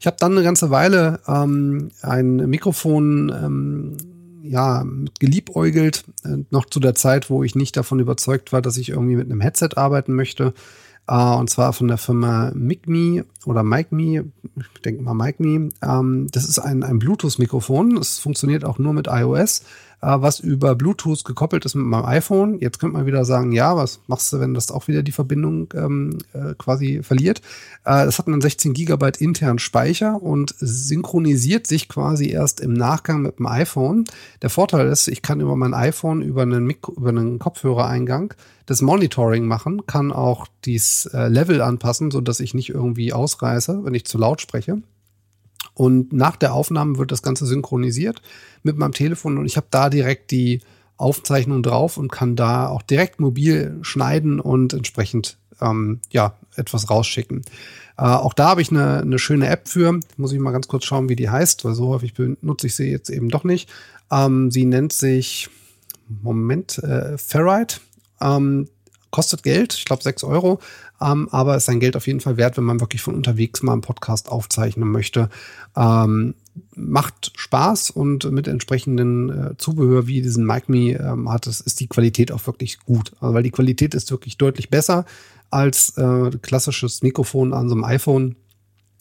Ich 0.00 0.06
habe 0.06 0.16
dann 0.18 0.32
eine 0.32 0.42
ganze 0.42 0.70
Weile 0.70 1.20
ähm, 1.26 1.90
ein 2.02 2.36
Mikrofon 2.36 3.32
ähm, 3.34 3.96
ja, 4.44 4.84
geliebäugelt, 5.18 6.04
äh, 6.24 6.36
noch 6.50 6.66
zu 6.66 6.80
der 6.80 6.94
Zeit, 6.94 7.30
wo 7.30 7.42
ich 7.42 7.54
nicht 7.54 7.76
davon 7.76 7.98
überzeugt 7.98 8.52
war, 8.52 8.60
dass 8.60 8.76
ich 8.76 8.90
irgendwie 8.90 9.16
mit 9.16 9.30
einem 9.30 9.40
Headset 9.40 9.70
arbeiten 9.76 10.14
möchte. 10.14 10.54
Uh, 11.06 11.36
und 11.38 11.50
zwar 11.50 11.74
von 11.74 11.86
der 11.86 11.98
Firma 11.98 12.50
MicMe 12.54 13.26
oder 13.44 13.62
MicMe, 13.62 14.24
ich 14.56 14.80
denke 14.82 15.02
mal 15.02 15.12
MicMe. 15.12 15.68
Ähm, 15.82 16.28
das 16.32 16.48
ist 16.48 16.58
ein, 16.58 16.82
ein 16.82 16.98
Bluetooth-Mikrofon. 16.98 17.98
Es 17.98 18.18
funktioniert 18.18 18.64
auch 18.64 18.78
nur 18.78 18.94
mit 18.94 19.06
iOS 19.10 19.64
was 20.00 20.40
über 20.40 20.74
Bluetooth 20.74 21.24
gekoppelt 21.24 21.64
ist 21.64 21.74
mit 21.74 21.86
meinem 21.86 22.04
iPhone. 22.04 22.58
Jetzt 22.60 22.78
könnte 22.78 22.96
man 22.96 23.06
wieder 23.06 23.24
sagen, 23.24 23.52
ja, 23.52 23.76
was 23.76 24.00
machst 24.06 24.32
du, 24.32 24.40
wenn 24.40 24.54
das 24.54 24.70
auch 24.70 24.88
wieder 24.88 25.02
die 25.02 25.12
Verbindung 25.12 25.68
ähm, 25.74 26.18
äh, 26.32 26.54
quasi 26.58 27.02
verliert? 27.02 27.40
Äh, 27.84 28.04
es 28.04 28.18
hat 28.18 28.26
einen 28.26 28.40
16 28.40 28.74
Gigabyte 28.74 29.18
internen 29.18 29.58
Speicher 29.58 30.22
und 30.22 30.54
synchronisiert 30.58 31.66
sich 31.66 31.88
quasi 31.88 32.30
erst 32.30 32.60
im 32.60 32.72
Nachgang 32.72 33.22
mit 33.22 33.38
dem 33.38 33.46
iPhone. 33.46 34.04
Der 34.42 34.50
Vorteil 34.50 34.88
ist, 34.88 35.08
ich 35.08 35.22
kann 35.22 35.40
über 35.40 35.56
mein 35.56 35.74
iPhone 35.74 36.22
über 36.22 36.42
einen, 36.42 36.64
Mikro, 36.64 36.92
über 36.92 37.10
einen 37.10 37.38
Kopfhörereingang 37.38 38.34
das 38.66 38.80
Monitoring 38.80 39.46
machen, 39.46 39.86
kann 39.86 40.12
auch 40.12 40.46
dieses 40.64 41.06
äh, 41.06 41.28
Level 41.28 41.60
anpassen, 41.60 42.10
so 42.10 42.20
dass 42.20 42.40
ich 42.40 42.54
nicht 42.54 42.70
irgendwie 42.70 43.12
ausreiße, 43.12 43.84
wenn 43.84 43.94
ich 43.94 44.06
zu 44.06 44.18
laut 44.18 44.40
spreche. 44.40 44.78
Und 45.74 46.12
nach 46.12 46.36
der 46.36 46.54
Aufnahme 46.54 46.98
wird 46.98 47.12
das 47.12 47.22
Ganze 47.22 47.46
synchronisiert 47.46 48.22
mit 48.62 48.78
meinem 48.78 48.92
Telefon 48.92 49.38
und 49.38 49.46
ich 49.46 49.56
habe 49.56 49.66
da 49.70 49.90
direkt 49.90 50.30
die 50.30 50.60
Aufzeichnung 50.96 51.62
drauf 51.62 51.96
und 51.96 52.12
kann 52.12 52.36
da 52.36 52.68
auch 52.68 52.82
direkt 52.82 53.18
mobil 53.18 53.78
schneiden 53.82 54.38
und 54.38 54.72
entsprechend 54.72 55.36
ähm, 55.60 56.00
ja 56.10 56.36
etwas 56.54 56.88
rausschicken. 56.88 57.42
Äh, 57.96 58.02
auch 58.02 58.34
da 58.34 58.50
habe 58.50 58.62
ich 58.62 58.70
eine, 58.70 59.00
eine 59.00 59.18
schöne 59.18 59.48
App 59.48 59.68
für. 59.68 59.98
Muss 60.16 60.32
ich 60.32 60.38
mal 60.38 60.52
ganz 60.52 60.68
kurz 60.68 60.84
schauen, 60.84 61.08
wie 61.08 61.16
die 61.16 61.30
heißt, 61.30 61.64
weil 61.64 61.74
so 61.74 61.88
häufig 61.88 62.14
benutze 62.14 62.68
ich 62.68 62.76
sie 62.76 62.90
jetzt 62.90 63.10
eben 63.10 63.28
doch 63.28 63.44
nicht. 63.44 63.68
Ähm, 64.10 64.50
sie 64.50 64.64
nennt 64.64 64.92
sich 64.92 65.48
Moment 66.08 66.78
äh, 66.78 67.18
Ferrite. 67.18 67.80
Ähm, 68.20 68.68
kostet 69.14 69.44
Geld, 69.44 69.74
ich 69.74 69.84
glaube 69.84 70.02
6 70.02 70.24
Euro, 70.24 70.58
ähm, 71.00 71.28
aber 71.30 71.56
ist 71.56 71.66
sein 71.66 71.78
Geld 71.78 71.94
auf 71.94 72.08
jeden 72.08 72.18
Fall 72.18 72.36
wert, 72.36 72.56
wenn 72.56 72.64
man 72.64 72.80
wirklich 72.80 73.00
von 73.00 73.14
unterwegs 73.14 73.62
mal 73.62 73.70
einen 73.70 73.80
Podcast 73.80 74.28
aufzeichnen 74.28 74.90
möchte. 74.90 75.30
Ähm, 75.76 76.34
macht 76.74 77.30
Spaß 77.36 77.90
und 77.90 78.28
mit 78.32 78.48
entsprechenden 78.48 79.30
äh, 79.30 79.56
Zubehör 79.56 80.08
wie 80.08 80.20
diesen 80.20 80.44
Mic 80.44 80.64
Me 80.66 80.98
ähm, 80.98 81.30
hat 81.30 81.46
es, 81.46 81.60
ist 81.60 81.78
die 81.78 81.86
Qualität 81.86 82.32
auch 82.32 82.44
wirklich 82.48 82.80
gut. 82.80 83.12
Also, 83.20 83.34
weil 83.34 83.44
die 83.44 83.52
Qualität 83.52 83.94
ist 83.94 84.10
wirklich 84.10 84.36
deutlich 84.36 84.68
besser 84.68 85.04
als 85.48 85.96
äh, 85.96 86.30
klassisches 86.42 87.02
Mikrofon 87.02 87.52
an 87.52 87.68
so 87.68 87.76
einem 87.76 87.84
iPhone. 87.84 88.34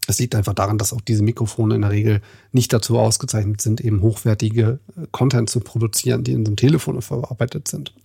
Es 0.05 0.19
liegt 0.19 0.35
einfach 0.35 0.53
daran, 0.53 0.77
dass 0.77 0.93
auch 0.93 1.01
diese 1.01 1.23
Mikrofone 1.23 1.73
in 1.73 1.81
der 1.81 1.89
Regel 1.89 2.21
nicht 2.51 2.71
dazu 2.71 2.99
ausgezeichnet 2.99 3.61
sind, 3.61 3.81
eben 3.81 4.03
hochwertige 4.03 4.77
äh, 4.95 5.07
Content 5.11 5.49
zu 5.49 5.59
produzieren, 5.59 6.23
die 6.23 6.33
in 6.33 6.45
so 6.45 6.51
einem 6.51 6.57
Telefon 6.57 7.01
verarbeitet 7.01 7.67
sind. 7.67 7.95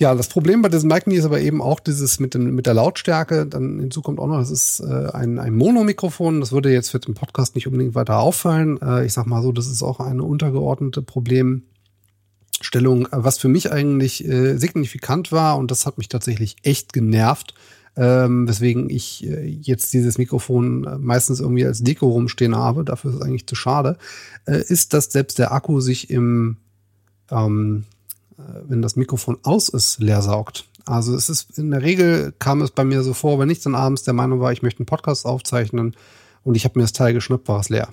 Ja, 0.00 0.14
das 0.14 0.28
Problem 0.28 0.62
bei 0.62 0.68
diesem 0.68 0.88
Mic 0.88 1.12
ist 1.12 1.24
aber 1.24 1.40
eben 1.40 1.60
auch 1.60 1.80
dieses 1.80 2.20
mit, 2.20 2.34
dem, 2.34 2.54
mit 2.54 2.66
der 2.66 2.74
Lautstärke. 2.74 3.46
Dann 3.46 3.80
hinzu 3.80 4.00
kommt 4.00 4.20
auch 4.20 4.28
noch, 4.28 4.38
das 4.38 4.52
ist 4.52 4.78
äh, 4.78 5.08
ein, 5.12 5.40
ein 5.40 5.56
Mono-Mikrofon. 5.56 6.38
Das 6.38 6.52
würde 6.52 6.72
jetzt 6.72 6.90
für 6.90 7.00
den 7.00 7.14
Podcast 7.14 7.56
nicht 7.56 7.66
unbedingt 7.66 7.96
weiter 7.96 8.20
auffallen. 8.20 8.80
Äh, 8.80 9.06
ich 9.06 9.12
sag 9.12 9.26
mal 9.26 9.42
so, 9.42 9.50
das 9.50 9.66
ist 9.66 9.82
auch 9.82 9.98
eine 9.98 10.22
untergeordnete 10.22 11.02
Problemstellung, 11.02 13.08
was 13.10 13.38
für 13.38 13.48
mich 13.48 13.72
eigentlich 13.72 14.24
äh, 14.24 14.56
signifikant 14.56 15.32
war 15.32 15.58
und 15.58 15.72
das 15.72 15.84
hat 15.84 15.98
mich 15.98 16.08
tatsächlich 16.08 16.58
echt 16.62 16.92
genervt. 16.92 17.54
Ähm, 17.96 18.46
weswegen 18.46 18.90
ich 18.90 19.26
äh, 19.26 19.46
jetzt 19.46 19.92
dieses 19.92 20.18
Mikrofon 20.18 20.84
äh, 20.84 20.98
meistens 20.98 21.40
irgendwie 21.40 21.66
als 21.66 21.82
Deko 21.82 22.06
rumstehen 22.06 22.54
habe, 22.54 22.84
dafür 22.84 23.10
ist 23.10 23.16
es 23.16 23.22
eigentlich 23.22 23.48
zu 23.48 23.56
schade, 23.56 23.98
äh, 24.46 24.62
ist, 24.62 24.94
dass 24.94 25.06
selbst 25.06 25.40
der 25.40 25.50
Akku 25.50 25.80
sich 25.80 26.08
im 26.08 26.58
ähm, 27.32 27.78
äh, 27.80 27.97
wenn 28.66 28.82
das 28.82 28.96
Mikrofon 28.96 29.38
aus 29.42 29.68
ist, 29.68 29.98
leer 29.98 30.22
saugt. 30.22 30.68
Also 30.86 31.14
es 31.14 31.28
ist 31.28 31.58
in 31.58 31.70
der 31.70 31.82
Regel 31.82 32.32
kam 32.38 32.62
es 32.62 32.70
bei 32.70 32.84
mir 32.84 33.02
so 33.02 33.12
vor, 33.12 33.38
wenn 33.38 33.50
ich 33.50 33.60
dann 33.60 33.74
abends 33.74 34.04
der 34.04 34.14
Meinung 34.14 34.40
war, 34.40 34.52
ich 34.52 34.62
möchte 34.62 34.80
einen 34.80 34.86
Podcast 34.86 35.26
aufzeichnen 35.26 35.94
und 36.44 36.54
ich 36.54 36.64
habe 36.64 36.78
mir 36.78 36.84
das 36.84 36.92
Teil 36.92 37.12
geschnappt, 37.12 37.48
war 37.48 37.60
es 37.60 37.68
leer. 37.68 37.88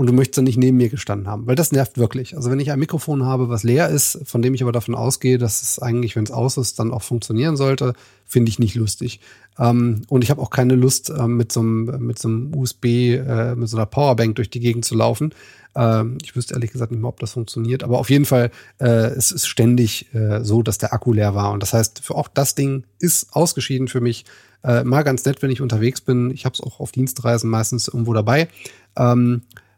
Und 0.00 0.06
du 0.06 0.14
möchtest 0.14 0.38
dann 0.38 0.44
nicht 0.44 0.56
neben 0.56 0.78
mir 0.78 0.88
gestanden 0.88 1.28
haben, 1.28 1.46
weil 1.46 1.56
das 1.56 1.72
nervt 1.72 1.98
wirklich. 1.98 2.34
Also 2.34 2.50
wenn 2.50 2.58
ich 2.58 2.72
ein 2.72 2.78
Mikrofon 2.78 3.26
habe, 3.26 3.50
was 3.50 3.64
leer 3.64 3.90
ist, 3.90 4.18
von 4.24 4.40
dem 4.40 4.54
ich 4.54 4.62
aber 4.62 4.72
davon 4.72 4.94
ausgehe, 4.94 5.36
dass 5.36 5.60
es 5.60 5.78
eigentlich, 5.78 6.16
wenn 6.16 6.24
es 6.24 6.30
aus 6.30 6.56
ist, 6.56 6.78
dann 6.78 6.90
auch 6.90 7.02
funktionieren 7.02 7.58
sollte, 7.58 7.92
finde 8.24 8.48
ich 8.48 8.58
nicht 8.58 8.74
lustig. 8.76 9.20
Ähm, 9.58 10.00
und 10.08 10.24
ich 10.24 10.30
habe 10.30 10.40
auch 10.40 10.48
keine 10.48 10.74
Lust, 10.74 11.10
äh, 11.10 11.26
mit 11.26 11.52
so 11.52 11.60
einem 11.60 12.06
mit 12.06 12.18
so 12.18 12.28
einem 12.28 12.54
USB, 12.56 12.86
äh, 13.16 13.54
mit 13.54 13.68
so 13.68 13.76
einer 13.76 13.84
Powerbank 13.84 14.36
durch 14.36 14.48
die 14.48 14.60
Gegend 14.60 14.86
zu 14.86 14.94
laufen, 14.94 15.34
ähm, 15.74 16.16
ich 16.22 16.34
wüsste 16.34 16.54
ehrlich 16.54 16.72
gesagt 16.72 16.92
nicht 16.92 17.02
mehr, 17.02 17.10
ob 17.10 17.20
das 17.20 17.32
funktioniert. 17.32 17.84
Aber 17.84 17.98
auf 17.98 18.08
jeden 18.08 18.24
Fall, 18.24 18.50
äh, 18.78 18.86
es 18.86 19.30
ist 19.30 19.48
ständig 19.48 20.14
äh, 20.14 20.42
so, 20.42 20.62
dass 20.62 20.78
der 20.78 20.94
Akku 20.94 21.12
leer 21.12 21.34
war. 21.34 21.52
Und 21.52 21.62
das 21.62 21.74
heißt, 21.74 22.00
für 22.02 22.14
auch 22.14 22.28
das 22.28 22.54
Ding 22.54 22.84
ist 23.00 23.34
ausgeschieden 23.36 23.88
für 23.88 24.00
mich. 24.00 24.24
Äh, 24.64 24.82
mal 24.84 25.02
ganz 25.02 25.26
nett, 25.26 25.42
wenn 25.42 25.50
ich 25.50 25.60
unterwegs 25.60 26.00
bin. 26.00 26.30
Ich 26.30 26.46
habe 26.46 26.54
es 26.54 26.62
auch 26.62 26.80
auf 26.80 26.90
Dienstreisen 26.90 27.50
meistens 27.50 27.88
irgendwo 27.88 28.14
dabei. 28.14 28.48
Ähm, 28.96 29.42
äh, 29.52 29.69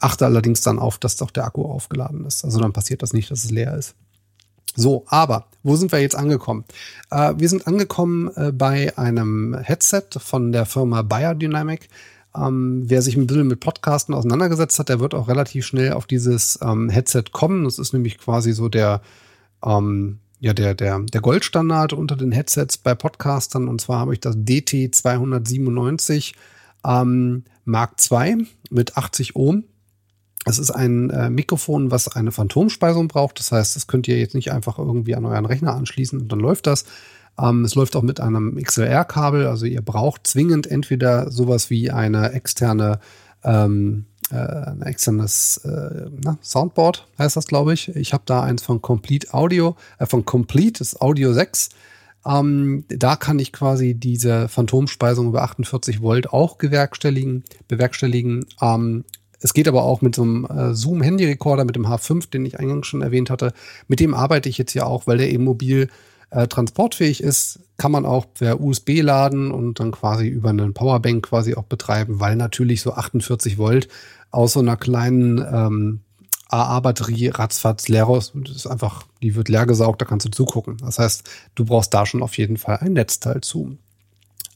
achte 0.00 0.24
allerdings 0.24 0.60
dann 0.60 0.78
auf, 0.78 0.98
dass 0.98 1.16
doch 1.16 1.30
der 1.30 1.44
Akku 1.44 1.64
aufgeladen 1.64 2.24
ist. 2.26 2.44
Also 2.44 2.60
dann 2.60 2.72
passiert 2.72 3.02
das 3.02 3.12
nicht, 3.12 3.30
dass 3.30 3.44
es 3.44 3.50
leer 3.50 3.76
ist. 3.76 3.94
So, 4.76 5.04
aber 5.08 5.46
wo 5.64 5.74
sind 5.74 5.90
wir 5.90 6.00
jetzt 6.00 6.14
angekommen? 6.14 6.64
Äh, 7.10 7.34
wir 7.36 7.48
sind 7.48 7.66
angekommen 7.66 8.30
äh, 8.36 8.52
bei 8.52 8.96
einem 8.96 9.56
Headset 9.58 10.04
von 10.18 10.52
der 10.52 10.66
Firma 10.66 11.02
Biodynamic. 11.02 11.88
Ähm, 12.36 12.84
wer 12.86 13.02
sich 13.02 13.16
ein 13.16 13.26
bisschen 13.26 13.48
mit 13.48 13.58
Podcasten 13.58 14.14
auseinandergesetzt 14.14 14.78
hat, 14.78 14.88
der 14.88 15.00
wird 15.00 15.14
auch 15.14 15.26
relativ 15.26 15.66
schnell 15.66 15.94
auf 15.94 16.06
dieses 16.06 16.60
ähm, 16.62 16.90
Headset 16.90 17.24
kommen. 17.32 17.64
Das 17.64 17.80
ist 17.80 17.92
nämlich 17.92 18.18
quasi 18.18 18.52
so 18.52 18.68
der, 18.68 19.00
ähm, 19.64 20.20
ja, 20.38 20.52
der, 20.52 20.74
der, 20.74 21.00
der 21.00 21.20
Goldstandard 21.20 21.92
unter 21.92 22.14
den 22.14 22.30
Headsets 22.30 22.78
bei 22.78 22.94
Podcastern. 22.94 23.66
Und 23.66 23.80
zwar 23.80 23.98
habe 23.98 24.12
ich 24.12 24.20
das 24.20 24.36
DT 24.38 24.94
297 24.94 26.34
ähm, 26.86 27.44
Mark 27.68 27.96
II 28.10 28.46
mit 28.70 28.96
80 28.96 29.36
Ohm. 29.36 29.64
Es 30.44 30.58
ist 30.58 30.70
ein 30.70 31.10
äh, 31.10 31.28
Mikrofon, 31.28 31.90
was 31.90 32.08
eine 32.08 32.32
Phantomspeisung 32.32 33.08
braucht. 33.08 33.38
Das 33.38 33.52
heißt, 33.52 33.76
das 33.76 33.86
könnt 33.86 34.08
ihr 34.08 34.18
jetzt 34.18 34.34
nicht 34.34 34.50
einfach 34.50 34.78
irgendwie 34.78 35.14
an 35.14 35.26
euren 35.26 35.44
Rechner 35.44 35.74
anschließen 35.74 36.20
und 36.20 36.32
dann 36.32 36.40
läuft 36.40 36.66
das, 36.66 36.84
ähm, 37.38 37.64
es 37.64 37.74
läuft 37.74 37.94
auch 37.96 38.02
mit 38.02 38.20
einem 38.20 38.56
XLR-Kabel, 38.56 39.46
also 39.46 39.66
ihr 39.66 39.82
braucht 39.82 40.26
zwingend 40.26 40.66
entweder 40.66 41.30
sowas 41.30 41.68
wie 41.68 41.90
eine 41.90 42.32
externe 42.32 43.00
ähm, 43.44 44.06
äh, 44.30 44.36
ein 44.36 44.82
externes 44.82 45.58
äh, 45.58 46.10
na, 46.22 46.38
Soundboard 46.42 47.06
heißt 47.18 47.36
das, 47.36 47.46
glaube 47.46 47.72
ich. 47.72 47.94
Ich 47.96 48.12
habe 48.12 48.24
da 48.26 48.42
eins 48.42 48.62
von 48.62 48.82
Complete 48.82 49.32
Audio, 49.32 49.76
äh, 49.98 50.06
von 50.06 50.24
Complete, 50.24 50.78
das 50.78 51.00
Audio 51.00 51.32
6. 51.32 51.70
Ähm, 52.26 52.84
da 52.88 53.16
kann 53.16 53.38
ich 53.38 53.52
quasi 53.52 53.94
diese 53.94 54.48
Phantomspeisung 54.48 55.28
über 55.28 55.42
48 55.42 56.02
Volt 56.02 56.30
auch 56.30 56.56
bewerkstelligen. 56.56 57.44
bewerkstelligen. 57.68 58.44
Ähm, 58.60 59.04
es 59.40 59.54
geht 59.54 59.68
aber 59.68 59.84
auch 59.84 60.02
mit 60.02 60.14
so 60.14 60.22
einem 60.22 60.46
äh, 60.46 60.74
Zoom-Handy-Recorder, 60.74 61.64
mit 61.64 61.76
dem 61.76 61.86
H5, 61.86 62.30
den 62.30 62.44
ich 62.44 62.58
eingangs 62.58 62.86
schon 62.86 63.02
erwähnt 63.02 63.30
hatte. 63.30 63.52
Mit 63.86 64.00
dem 64.00 64.14
arbeite 64.14 64.48
ich 64.48 64.58
jetzt 64.58 64.74
ja 64.74 64.84
auch, 64.84 65.06
weil 65.06 65.18
der 65.18 65.30
eben 65.30 65.44
mobil 65.44 65.88
äh, 66.30 66.48
transportfähig 66.48 67.22
ist, 67.22 67.60
kann 67.76 67.92
man 67.92 68.04
auch 68.04 68.26
per 68.34 68.60
USB 68.60 69.00
laden 69.00 69.50
und 69.50 69.80
dann 69.80 69.92
quasi 69.92 70.26
über 70.26 70.50
einen 70.50 70.74
Powerbank 70.74 71.26
quasi 71.26 71.54
auch 71.54 71.64
betreiben, 71.64 72.20
weil 72.20 72.36
natürlich 72.36 72.82
so 72.82 72.92
48 72.92 73.58
Volt 73.58 73.88
aus 74.30 74.52
so 74.52 74.60
einer 74.60 74.76
kleinen 74.76 75.38
ähm, 75.38 76.00
AA-Batterie 76.48 77.28
ratzfatz 77.28 77.88
leer 77.88 78.04
raus. 78.04 78.32
Das 78.34 78.56
ist 78.56 78.66
einfach, 78.66 79.04
die 79.22 79.34
wird 79.34 79.48
leer 79.48 79.66
gesaugt, 79.66 80.00
da 80.00 80.06
kannst 80.06 80.26
du 80.26 80.30
zugucken. 80.30 80.78
Das 80.78 80.98
heißt, 80.98 81.28
du 81.54 81.64
brauchst 81.64 81.92
da 81.92 82.06
schon 82.06 82.22
auf 82.22 82.36
jeden 82.38 82.56
Fall 82.56 82.78
ein 82.78 82.94
Netzteil 82.94 83.40
zu. 83.40 83.76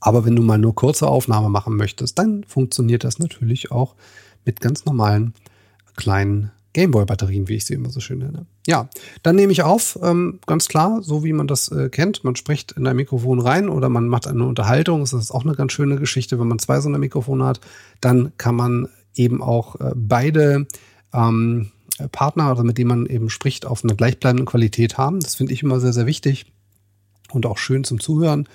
Aber 0.01 0.25
wenn 0.25 0.35
du 0.35 0.43
mal 0.43 0.59
nur 0.59 0.75
kurze 0.75 1.07
Aufnahme 1.07 1.49
machen 1.49 1.77
möchtest, 1.77 2.19
dann 2.19 2.45
funktioniert 2.45 3.05
das 3.05 3.19
natürlich 3.19 3.71
auch 3.71 3.95
mit 4.45 4.61
ganz 4.61 4.85
normalen 4.85 5.35
kleinen 5.95 6.51
Gameboy-Batterien, 6.73 7.49
wie 7.49 7.57
ich 7.57 7.67
sie 7.67 7.75
immer 7.75 7.91
so 7.91 8.01
schön 8.01 8.19
nenne. 8.19 8.47
Ja, 8.67 8.89
dann 9.23 9.37
nehme 9.37 9.53
ich 9.53 9.63
auf, 9.63 9.99
ähm, 10.03 10.41
ganz 10.47 10.69
klar, 10.69 11.03
so 11.03 11.23
wie 11.23 11.33
man 11.33 11.47
das 11.47 11.69
äh, 11.69 11.91
kennt. 11.91 12.25
Man 12.25 12.35
spricht 12.35 12.73
in 12.73 12.87
ein 12.87 12.97
Mikrofon 12.97 13.41
rein 13.41 13.69
oder 13.69 13.89
man 13.89 14.09
macht 14.09 14.27
eine 14.27 14.45
Unterhaltung. 14.45 15.01
Das 15.01 15.13
ist 15.13 15.31
auch 15.31 15.45
eine 15.45 15.55
ganz 15.55 15.73
schöne 15.73 15.97
Geschichte, 15.97 16.41
wenn 16.41 16.49
man 16.49 16.59
zwei 16.59 16.81
so 16.81 16.89
eine 16.89 16.99
Mikrofone 16.99 17.45
hat. 17.45 17.61
Dann 18.01 18.33
kann 18.39 18.55
man 18.55 18.89
eben 19.15 19.43
auch 19.43 19.79
äh, 19.81 19.93
beide 19.95 20.67
ähm, 21.13 21.71
Partner, 22.09 22.45
also 22.45 22.65
mit 22.65 22.79
denen 22.79 22.89
man 22.89 23.07
eben 23.07 23.31
spricht, 23.31 23.67
auf 23.67 23.85
einer 23.85 23.95
gleichbleibenden 23.95 24.47
Qualität 24.47 24.99
haben. 24.99 25.21
Das 25.21 25.35
finde 25.35 25.53
ich 25.53 25.63
immer 25.63 25.81
sehr, 25.81 25.93
sehr 25.93 26.07
wichtig 26.07 26.47
und 27.33 27.47
auch 27.47 27.59
schön 27.59 27.85
zum 27.85 28.01
Zuhören. 28.01 28.49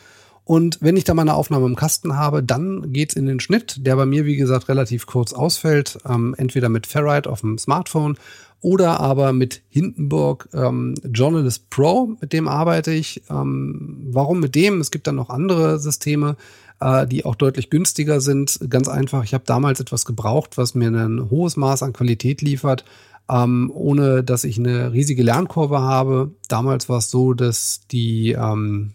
Und 0.48 0.77
wenn 0.80 0.96
ich 0.96 1.04
da 1.04 1.13
meine 1.13 1.34
Aufnahme 1.34 1.66
im 1.66 1.75
Kasten 1.75 2.16
habe, 2.16 2.42
dann 2.42 2.94
geht's 2.94 3.16
in 3.16 3.25
den 3.25 3.42
Schnitt, 3.42 3.86
der 3.86 3.98
bei 3.98 4.06
mir, 4.06 4.24
wie 4.24 4.38
gesagt, 4.38 4.70
relativ 4.70 5.06
kurz 5.06 5.34
ausfällt. 5.34 5.98
Ähm, 6.08 6.36
entweder 6.38 6.70
mit 6.70 6.88
Ferrite 6.88 7.30
auf 7.30 7.42
dem 7.42 7.58
Smartphone 7.58 8.16
oder 8.62 9.01
aber 9.01 9.34
mit 9.34 9.62
Hindenburg 9.68 10.48
ähm, 10.54 10.96
Journalist 11.04 11.70
Pro, 11.70 12.16
mit 12.22 12.32
dem 12.32 12.48
arbeite 12.48 12.94
ich. 12.94 13.24
Ähm, 13.30 14.08
warum 14.10 14.39
mit 14.39 14.56
dem? 14.56 14.80
Es 14.80 14.89
gibt 14.89 15.08
dann 15.08 15.16
noch 15.16 15.30
andere 15.30 15.80
Systeme, 15.80 16.38
äh, 16.80 17.06
die 17.06 17.25
auch 17.25 17.36
deutlich 17.36 17.70
günstiger 17.70 18.22
sind. 18.22 18.58
Ganz 18.70 18.88
einfach, 18.88 19.25
ich 19.25 19.34
habe 19.34 19.44
damals 19.46 19.82
etwas 19.82 20.06
gebraucht, 20.06 20.58
was 20.58 20.75
mir 20.75 20.88
ein 20.88 21.30
hohes 21.30 21.58
Maß 21.58 21.84
an 21.84 21.92
Qualität 21.92 22.42
liefert, 22.42 22.86
ähm, 23.30 23.72
ohne 23.74 24.24
dass 24.24 24.44
ich 24.44 24.58
eine 24.58 24.94
riesige 24.94 25.24
Lernkurve 25.24 25.80
habe. 25.80 26.32
Damals 26.48 26.90
war 26.90 27.00
es 27.00 27.12
so, 27.12 27.34
dass 27.34 27.82
die 27.92 28.32
ähm, 28.32 28.94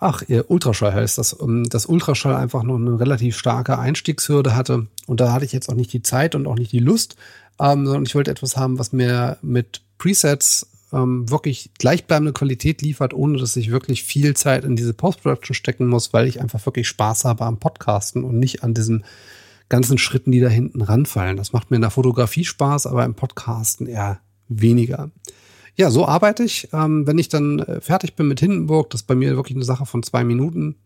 Ach, 0.00 0.22
Ultraschall 0.46 0.94
heißt 0.94 1.18
das, 1.18 1.36
ähm, 1.40 1.64
dass 1.68 1.86
Ultraschall 1.86 2.36
einfach 2.36 2.62
noch 2.62 2.76
eine 2.76 3.00
relativ 3.00 3.36
starke 3.36 3.78
Einstiegshürde 3.78 4.54
hatte. 4.54 4.86
Und 5.06 5.20
da 5.20 5.32
hatte 5.32 5.44
ich 5.44 5.52
jetzt 5.52 5.68
auch 5.68 5.74
nicht 5.74 5.92
die 5.92 6.02
Zeit 6.02 6.34
und 6.34 6.46
auch 6.46 6.54
nicht 6.54 6.70
die 6.70 6.78
Lust, 6.78 7.16
ähm, 7.58 7.84
sondern 7.84 8.04
ich 8.04 8.14
wollte 8.14 8.30
etwas 8.30 8.56
haben, 8.56 8.78
was 8.78 8.92
mir 8.92 9.38
mit 9.42 9.82
Presets 9.98 10.68
ähm, 10.92 11.28
wirklich 11.28 11.70
gleichbleibende 11.78 12.32
Qualität 12.32 12.80
liefert, 12.80 13.12
ohne 13.12 13.38
dass 13.38 13.56
ich 13.56 13.70
wirklich 13.72 14.04
viel 14.04 14.34
Zeit 14.34 14.64
in 14.64 14.76
diese 14.76 14.94
Post-Production 14.94 15.54
stecken 15.54 15.88
muss, 15.88 16.12
weil 16.12 16.28
ich 16.28 16.40
einfach 16.40 16.64
wirklich 16.64 16.86
Spaß 16.86 17.24
habe 17.24 17.44
am 17.44 17.58
Podcasten 17.58 18.22
und 18.22 18.38
nicht 18.38 18.62
an 18.62 18.74
diesen 18.74 19.04
ganzen 19.68 19.98
Schritten, 19.98 20.32
die 20.32 20.40
da 20.40 20.48
hinten 20.48 20.80
ranfallen. 20.80 21.36
Das 21.36 21.52
macht 21.52 21.70
mir 21.70 21.76
in 21.76 21.82
der 21.82 21.90
Fotografie 21.90 22.44
Spaß, 22.44 22.86
aber 22.86 23.04
im 23.04 23.14
Podcasten 23.14 23.86
eher 23.86 24.20
weniger. 24.48 25.10
Ja, 25.76 25.90
so 25.90 26.06
arbeite 26.06 26.42
ich. 26.42 26.68
Ähm, 26.72 27.06
wenn 27.06 27.18
ich 27.18 27.28
dann 27.28 27.60
äh, 27.60 27.80
fertig 27.80 28.14
bin 28.16 28.28
mit 28.28 28.40
Hindenburg, 28.40 28.90
das 28.90 29.02
ist 29.02 29.06
bei 29.06 29.14
mir 29.14 29.36
wirklich 29.36 29.56
eine 29.56 29.64
Sache 29.64 29.86
von 29.86 30.02
zwei 30.02 30.24
Minuten, 30.24 30.76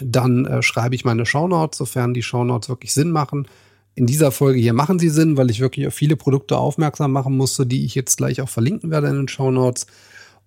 dann 0.00 0.44
äh, 0.44 0.62
schreibe 0.62 0.94
ich 0.94 1.04
meine 1.04 1.26
Shownotes, 1.26 1.78
sofern 1.78 2.14
die 2.14 2.22
Shownotes 2.22 2.68
wirklich 2.68 2.92
Sinn 2.92 3.10
machen. 3.10 3.48
In 3.94 4.06
dieser 4.06 4.30
Folge 4.30 4.60
hier 4.60 4.74
machen 4.74 4.98
sie 4.98 5.08
Sinn, 5.08 5.36
weil 5.36 5.50
ich 5.50 5.60
wirklich 5.60 5.86
auf 5.86 5.94
viele 5.94 6.16
Produkte 6.16 6.58
aufmerksam 6.58 7.10
machen 7.10 7.36
musste, 7.36 7.66
die 7.66 7.84
ich 7.84 7.94
jetzt 7.94 8.16
gleich 8.16 8.40
auch 8.40 8.48
verlinken 8.48 8.90
werde 8.90 9.08
in 9.08 9.16
den 9.16 9.28
Shownotes. 9.28 9.86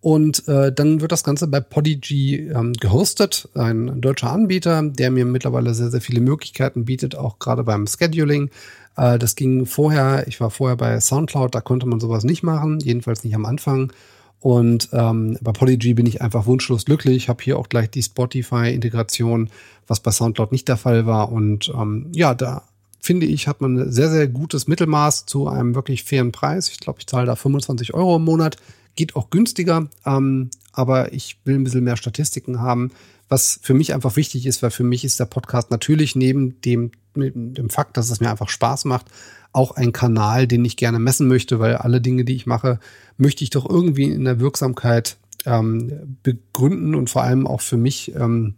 Und 0.02 0.48
äh, 0.48 0.74
dann 0.74 1.00
wird 1.00 1.12
das 1.12 1.24
Ganze 1.24 1.48
bei 1.48 1.60
Podigy 1.60 2.50
ähm, 2.50 2.74
gehostet, 2.74 3.48
ein 3.54 4.02
deutscher 4.02 4.32
Anbieter, 4.32 4.82
der 4.82 5.12
mir 5.12 5.26
mittlerweile 5.26 5.76
sehr, 5.76 5.92
sehr 5.92 6.02
viele 6.02 6.22
Möglichkeiten 6.22 6.86
bietet, 6.86 7.16
auch 7.16 7.38
gerade 7.38 7.64
beim 7.64 7.86
Scheduling. 7.86 8.50
Äh, 8.98 9.20
das 9.20 9.36
ging 9.36 9.68
vorher, 9.68 10.28
ich 10.28 10.42
war 10.42 10.50
vorher 10.50 10.76
bei 10.76 11.00
Soundcloud, 11.00 11.54
da 11.54 11.62
konnte 11.62 11.86
man 11.86 12.00
sowas 12.00 12.24
nicht 12.24 12.42
machen, 12.42 12.80
jedenfalls 12.80 13.24
nicht 13.24 13.36
am 13.36 13.46
Anfang. 13.46 13.94
Und 14.40 14.90
ähm, 14.92 15.38
bei 15.40 15.52
Polyg 15.52 15.96
bin 15.96 16.08
ich 16.08 16.24
einfach 16.24 16.48
wunschlos 16.48 16.86
glücklich. 16.86 17.30
Habe 17.30 17.44
hier 17.44 17.60
auch 17.60 17.70
gleich 17.70 17.92
die 17.92 18.02
Spotify-Integration, 18.02 19.52
was 19.86 20.00
bei 20.00 20.10
Soundcloud 20.10 20.52
nicht 20.52 20.68
der 20.68 20.78
Fall 20.78 21.06
war. 21.06 21.32
Und 21.32 21.72
ähm, 21.76 22.08
ja, 22.12 22.34
da 22.34 22.64
finde 23.00 23.28
ich, 23.28 23.48
hat 23.48 23.62
man 23.62 23.78
ein 23.78 23.92
sehr, 23.92 24.10
sehr 24.10 24.28
gutes 24.28 24.68
Mittelmaß 24.68 25.28
zu 25.28 25.48
einem 25.48 25.76
wirklich 25.76 26.04
fairen 26.04 26.32
Preis. 26.32 26.70
Ich 26.70 26.80
glaube, 26.80 26.98
ich 27.00 27.06
zahle 27.06 27.28
da 27.28 27.36
25 27.36 27.94
Euro 27.94 28.16
im 28.16 28.24
Monat. 28.24 28.58
Geht 28.96 29.16
auch 29.16 29.30
günstiger, 29.30 29.90
ähm, 30.06 30.50
aber 30.74 31.14
ich 31.14 31.38
will 31.46 31.56
ein 31.56 31.64
bisschen 31.64 31.84
mehr 31.84 31.98
Statistiken 31.98 32.60
haben, 32.60 32.92
was 33.30 33.60
für 33.62 33.74
mich 33.74 33.94
einfach 33.94 34.16
wichtig 34.16 34.46
ist, 34.46 34.62
weil 34.62 34.72
für 34.72 34.84
mich 34.84 35.06
ist 35.06 35.20
der 35.20 35.26
Podcast 35.26 35.72
natürlich 35.72 36.16
neben 36.16 36.60
dem, 36.62 36.92
dem 37.16 37.70
Fakt, 37.70 37.96
dass 37.98 38.10
es 38.10 38.20
mir 38.20 38.30
einfach 38.30 38.50
Spaß 38.50 38.86
macht, 38.86 39.08
auch 39.54 39.72
ein 39.72 39.94
Kanal, 39.94 40.48
den 40.48 40.66
ich 40.66 40.78
gerne 40.78 41.00
messen 41.00 41.28
möchte, 41.28 41.60
weil 41.60 41.76
alle 41.76 42.02
Dinge, 42.02 42.26
die 42.26 42.36
ich 42.36 42.46
mache, 42.46 42.80
möchte 43.18 43.44
ich 43.44 43.50
doch 43.50 43.70
irgendwie 43.70 44.12
in 44.12 44.26
der 44.26 44.40
Wirksamkeit 44.40 45.18
ähm, 45.46 46.18
begründen 46.24 46.96
und 46.96 47.10
vor 47.10 47.24
allem 47.24 47.48
auch 47.48 47.62
für 47.62 47.78
mich 47.78 48.14
ähm, 48.16 48.56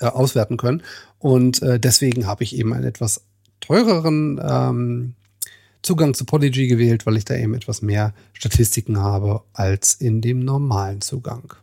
äh, 0.00 0.06
auswerten 0.06 0.56
können. 0.56 0.82
Und 1.18 1.62
äh, 1.62 1.78
deswegen 1.78 2.26
habe 2.26 2.44
ich 2.44 2.56
eben 2.56 2.72
einen 2.72 2.86
etwas 2.86 3.24
teureren 3.60 4.40
ähm, 4.42 5.14
Zugang 5.82 6.14
zu 6.14 6.24
Podigy 6.24 6.66
gewählt, 6.66 7.06
weil 7.06 7.16
ich 7.16 7.24
da 7.24 7.36
eben 7.36 7.54
etwas 7.54 7.82
mehr 7.82 8.14
Statistiken 8.32 8.98
habe 8.98 9.42
als 9.52 9.94
in 9.94 10.20
dem 10.20 10.40
normalen 10.40 11.00
Zugang. 11.00 11.54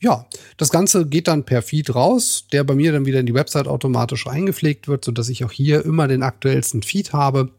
Ja, 0.00 0.26
das 0.56 0.70
Ganze 0.70 1.06
geht 1.06 1.26
dann 1.26 1.44
per 1.44 1.60
Feed 1.60 1.94
raus, 1.94 2.46
der 2.52 2.62
bei 2.62 2.74
mir 2.74 2.92
dann 2.92 3.04
wieder 3.04 3.18
in 3.20 3.26
die 3.26 3.34
Website 3.34 3.66
automatisch 3.66 4.26
eingepflegt 4.26 4.86
wird, 4.86 5.04
sodass 5.04 5.28
ich 5.28 5.44
auch 5.44 5.50
hier 5.50 5.84
immer 5.84 6.06
den 6.06 6.22
aktuellsten 6.22 6.82
Feed 6.82 7.12
habe. 7.12 7.50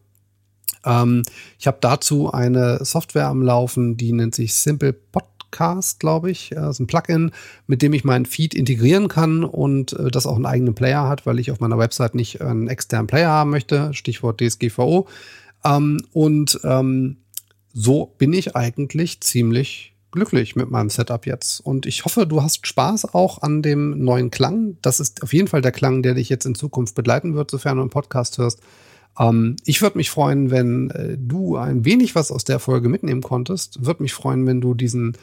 Ähm, 0.85 1.23
ich 1.59 1.67
habe 1.67 1.79
dazu 1.81 2.31
eine 2.31 2.83
Software 2.85 3.27
am 3.27 3.41
Laufen, 3.41 3.97
die 3.97 4.13
nennt 4.13 4.35
sich 4.35 4.55
Simple 4.55 4.93
Podcast, 4.93 5.99
glaube 5.99 6.31
ich. 6.31 6.51
Das 6.55 6.77
ist 6.77 6.79
ein 6.79 6.87
Plugin, 6.87 7.31
mit 7.67 7.81
dem 7.81 7.91
ich 7.91 8.05
meinen 8.05 8.25
Feed 8.25 8.53
integrieren 8.53 9.09
kann 9.09 9.43
und 9.43 9.93
äh, 9.93 10.09
das 10.09 10.25
auch 10.25 10.37
einen 10.37 10.45
eigenen 10.45 10.75
Player 10.75 11.09
hat, 11.09 11.25
weil 11.25 11.39
ich 11.39 11.51
auf 11.51 11.59
meiner 11.59 11.77
Website 11.77 12.15
nicht 12.15 12.41
einen 12.41 12.69
externen 12.69 13.07
Player 13.07 13.29
haben 13.29 13.49
möchte. 13.49 13.93
Stichwort 13.93 14.39
DSGVO. 14.39 15.07
Ähm, 15.63 16.01
und 16.13 16.59
ähm, 16.63 17.17
so 17.73 18.13
bin 18.17 18.33
ich 18.33 18.55
eigentlich 18.55 19.21
ziemlich 19.21 19.95
glücklich 20.11 20.55
mit 20.55 20.71
meinem 20.71 20.89
Setup 20.89 21.25
jetzt. 21.25 21.59
Und 21.59 21.85
ich 21.85 22.03
hoffe, 22.05 22.25
du 22.25 22.41
hast 22.41 22.65
Spaß 22.65 23.13
auch 23.13 23.41
an 23.41 23.61
dem 23.61 24.03
neuen 24.03 24.31
Klang. 24.31 24.77
Das 24.81 24.99
ist 24.99 25.21
auf 25.23 25.33
jeden 25.33 25.47
Fall 25.47 25.61
der 25.61 25.71
Klang, 25.71 26.01
der 26.01 26.15
dich 26.15 26.29
jetzt 26.29 26.45
in 26.45 26.55
Zukunft 26.55 26.95
begleiten 26.95 27.35
wird, 27.35 27.51
sofern 27.51 27.77
du 27.77 27.81
einen 27.81 27.91
Podcast 27.91 28.37
hörst. 28.37 28.59
Ähm, 29.19 29.55
ich 29.65 29.81
würde 29.81 29.97
mich 29.97 30.09
freuen, 30.09 30.51
wenn 30.51 30.89
äh, 30.91 31.17
du 31.17 31.57
ein 31.57 31.85
wenig 31.85 32.15
was 32.15 32.31
aus 32.31 32.43
der 32.43 32.59
Folge 32.59 32.89
mitnehmen 32.89 33.21
konntest. 33.21 33.85
Würde 33.85 34.03
mich 34.03 34.13
freuen, 34.13 34.47
wenn 34.47 34.61
du 34.61 34.73
diesen 34.73 35.15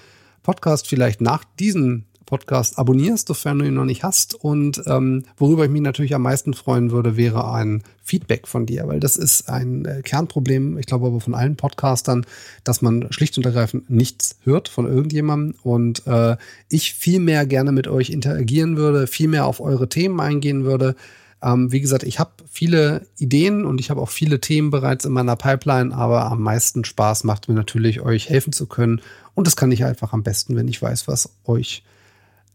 Podcast 0.43 0.87
vielleicht 0.87 1.21
nach 1.21 1.45
diesem 1.59 2.05
Podcast 2.26 2.78
abonnierst, 2.78 3.28
sofern 3.28 3.61
du 3.61 3.64
ihn 3.64 3.75
noch 3.75 3.85
nicht 3.85 4.02
hast. 4.02 4.35
Und 4.35 4.83
ähm, 4.87 5.25
worüber 5.38 5.64
ich 5.64 5.71
mich 5.71 5.80
natürlich 5.80 6.14
am 6.14 6.23
meisten 6.23 6.54
freuen 6.54 6.90
würde, 6.90 7.16
wäre 7.16 7.50
ein 7.52 7.83
Feedback 8.02 8.47
von 8.47 8.66
dir, 8.66 8.87
weil 8.87 9.00
das 9.00 9.16
ist 9.16 9.49
ein 9.49 9.85
äh, 9.85 10.02
Kernproblem, 10.02 10.78
ich 10.78 10.87
glaube 10.87 11.06
aber 11.06 11.21
von 11.21 11.35
allen 11.35 11.56
Podcastern, 11.56 12.26
dass 12.64 12.83
man 12.83 13.06
schlicht 13.11 13.37
und 13.38 13.47
ergreifend 13.47 13.88
nichts 13.90 14.37
hört 14.45 14.68
von 14.68 14.87
irgendjemandem 14.87 15.54
und 15.62 16.06
äh, 16.06 16.37
ich 16.68 16.95
viel 16.95 17.21
mehr 17.21 17.47
gerne 17.47 17.73
mit 17.73 17.88
euch 17.88 18.11
interagieren 18.11 18.76
würde, 18.76 19.06
viel 19.06 19.28
mehr 19.28 19.47
auf 19.47 19.61
eure 19.61 19.88
Themen 19.88 20.21
eingehen 20.21 20.64
würde. 20.64 20.95
Ähm, 21.42 21.71
wie 21.71 21.80
gesagt, 21.80 22.02
ich 22.02 22.18
habe 22.18 22.30
viele 22.50 23.06
Ideen 23.18 23.64
und 23.64 23.80
ich 23.80 23.90
habe 23.90 24.00
auch 24.00 24.09
viele 24.09 24.40
Themen 24.40 24.71
bereits 24.71 25.04
in 25.04 25.12
meiner 25.12 25.37
Pipeline, 25.37 25.95
aber 25.95 26.26
am 26.26 26.42
meisten 26.42 26.85
Spaß 26.85 27.25
macht 27.25 27.49
mir 27.49 27.54
natürlich, 27.54 28.00
euch 28.00 28.28
helfen 28.28 28.52
zu 28.52 28.66
können. 28.66 29.00
Und 29.35 29.47
das 29.47 29.56
kann 29.56 29.71
ich 29.71 29.85
einfach 29.85 30.12
am 30.12 30.23
besten, 30.23 30.56
wenn 30.56 30.68
ich 30.68 30.80
weiß, 30.80 31.09
was 31.09 31.30
euch 31.45 31.83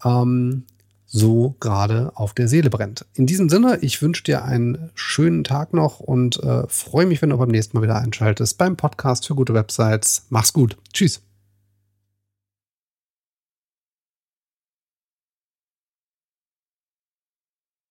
ähm, 0.03 0.63
so 1.05 1.55
gerade 1.60 2.12
auf 2.15 2.34
der 2.34 2.48
Seele 2.48 2.70
brennt. 2.70 3.05
In 3.13 3.25
diesem 3.25 3.50
Sinne, 3.50 3.79
ich 3.81 4.01
wünsche 4.01 4.24
dir 4.24 4.46
einen 4.46 4.91
schönen 4.96 5.43
Tag 5.43 5.74
noch 5.74 6.00
und 6.00 6.41
äh, 6.41 6.63
freue 6.67 7.05
mich, 7.05 7.22
wenn 7.22 7.31
du 7.31 7.38
beim 7.38 7.50
nächsten 7.50 7.77
Mal 7.77 7.84
wieder 7.84 7.98
einschaltest 7.98 8.58
beim 8.58 8.77
Podcast 8.77 9.27
für 9.27 9.36
gute 9.36 9.53
Websites. 9.53 10.25
Mach's 10.29 10.53
gut. 10.53 10.77
Tschüss. 10.93 11.22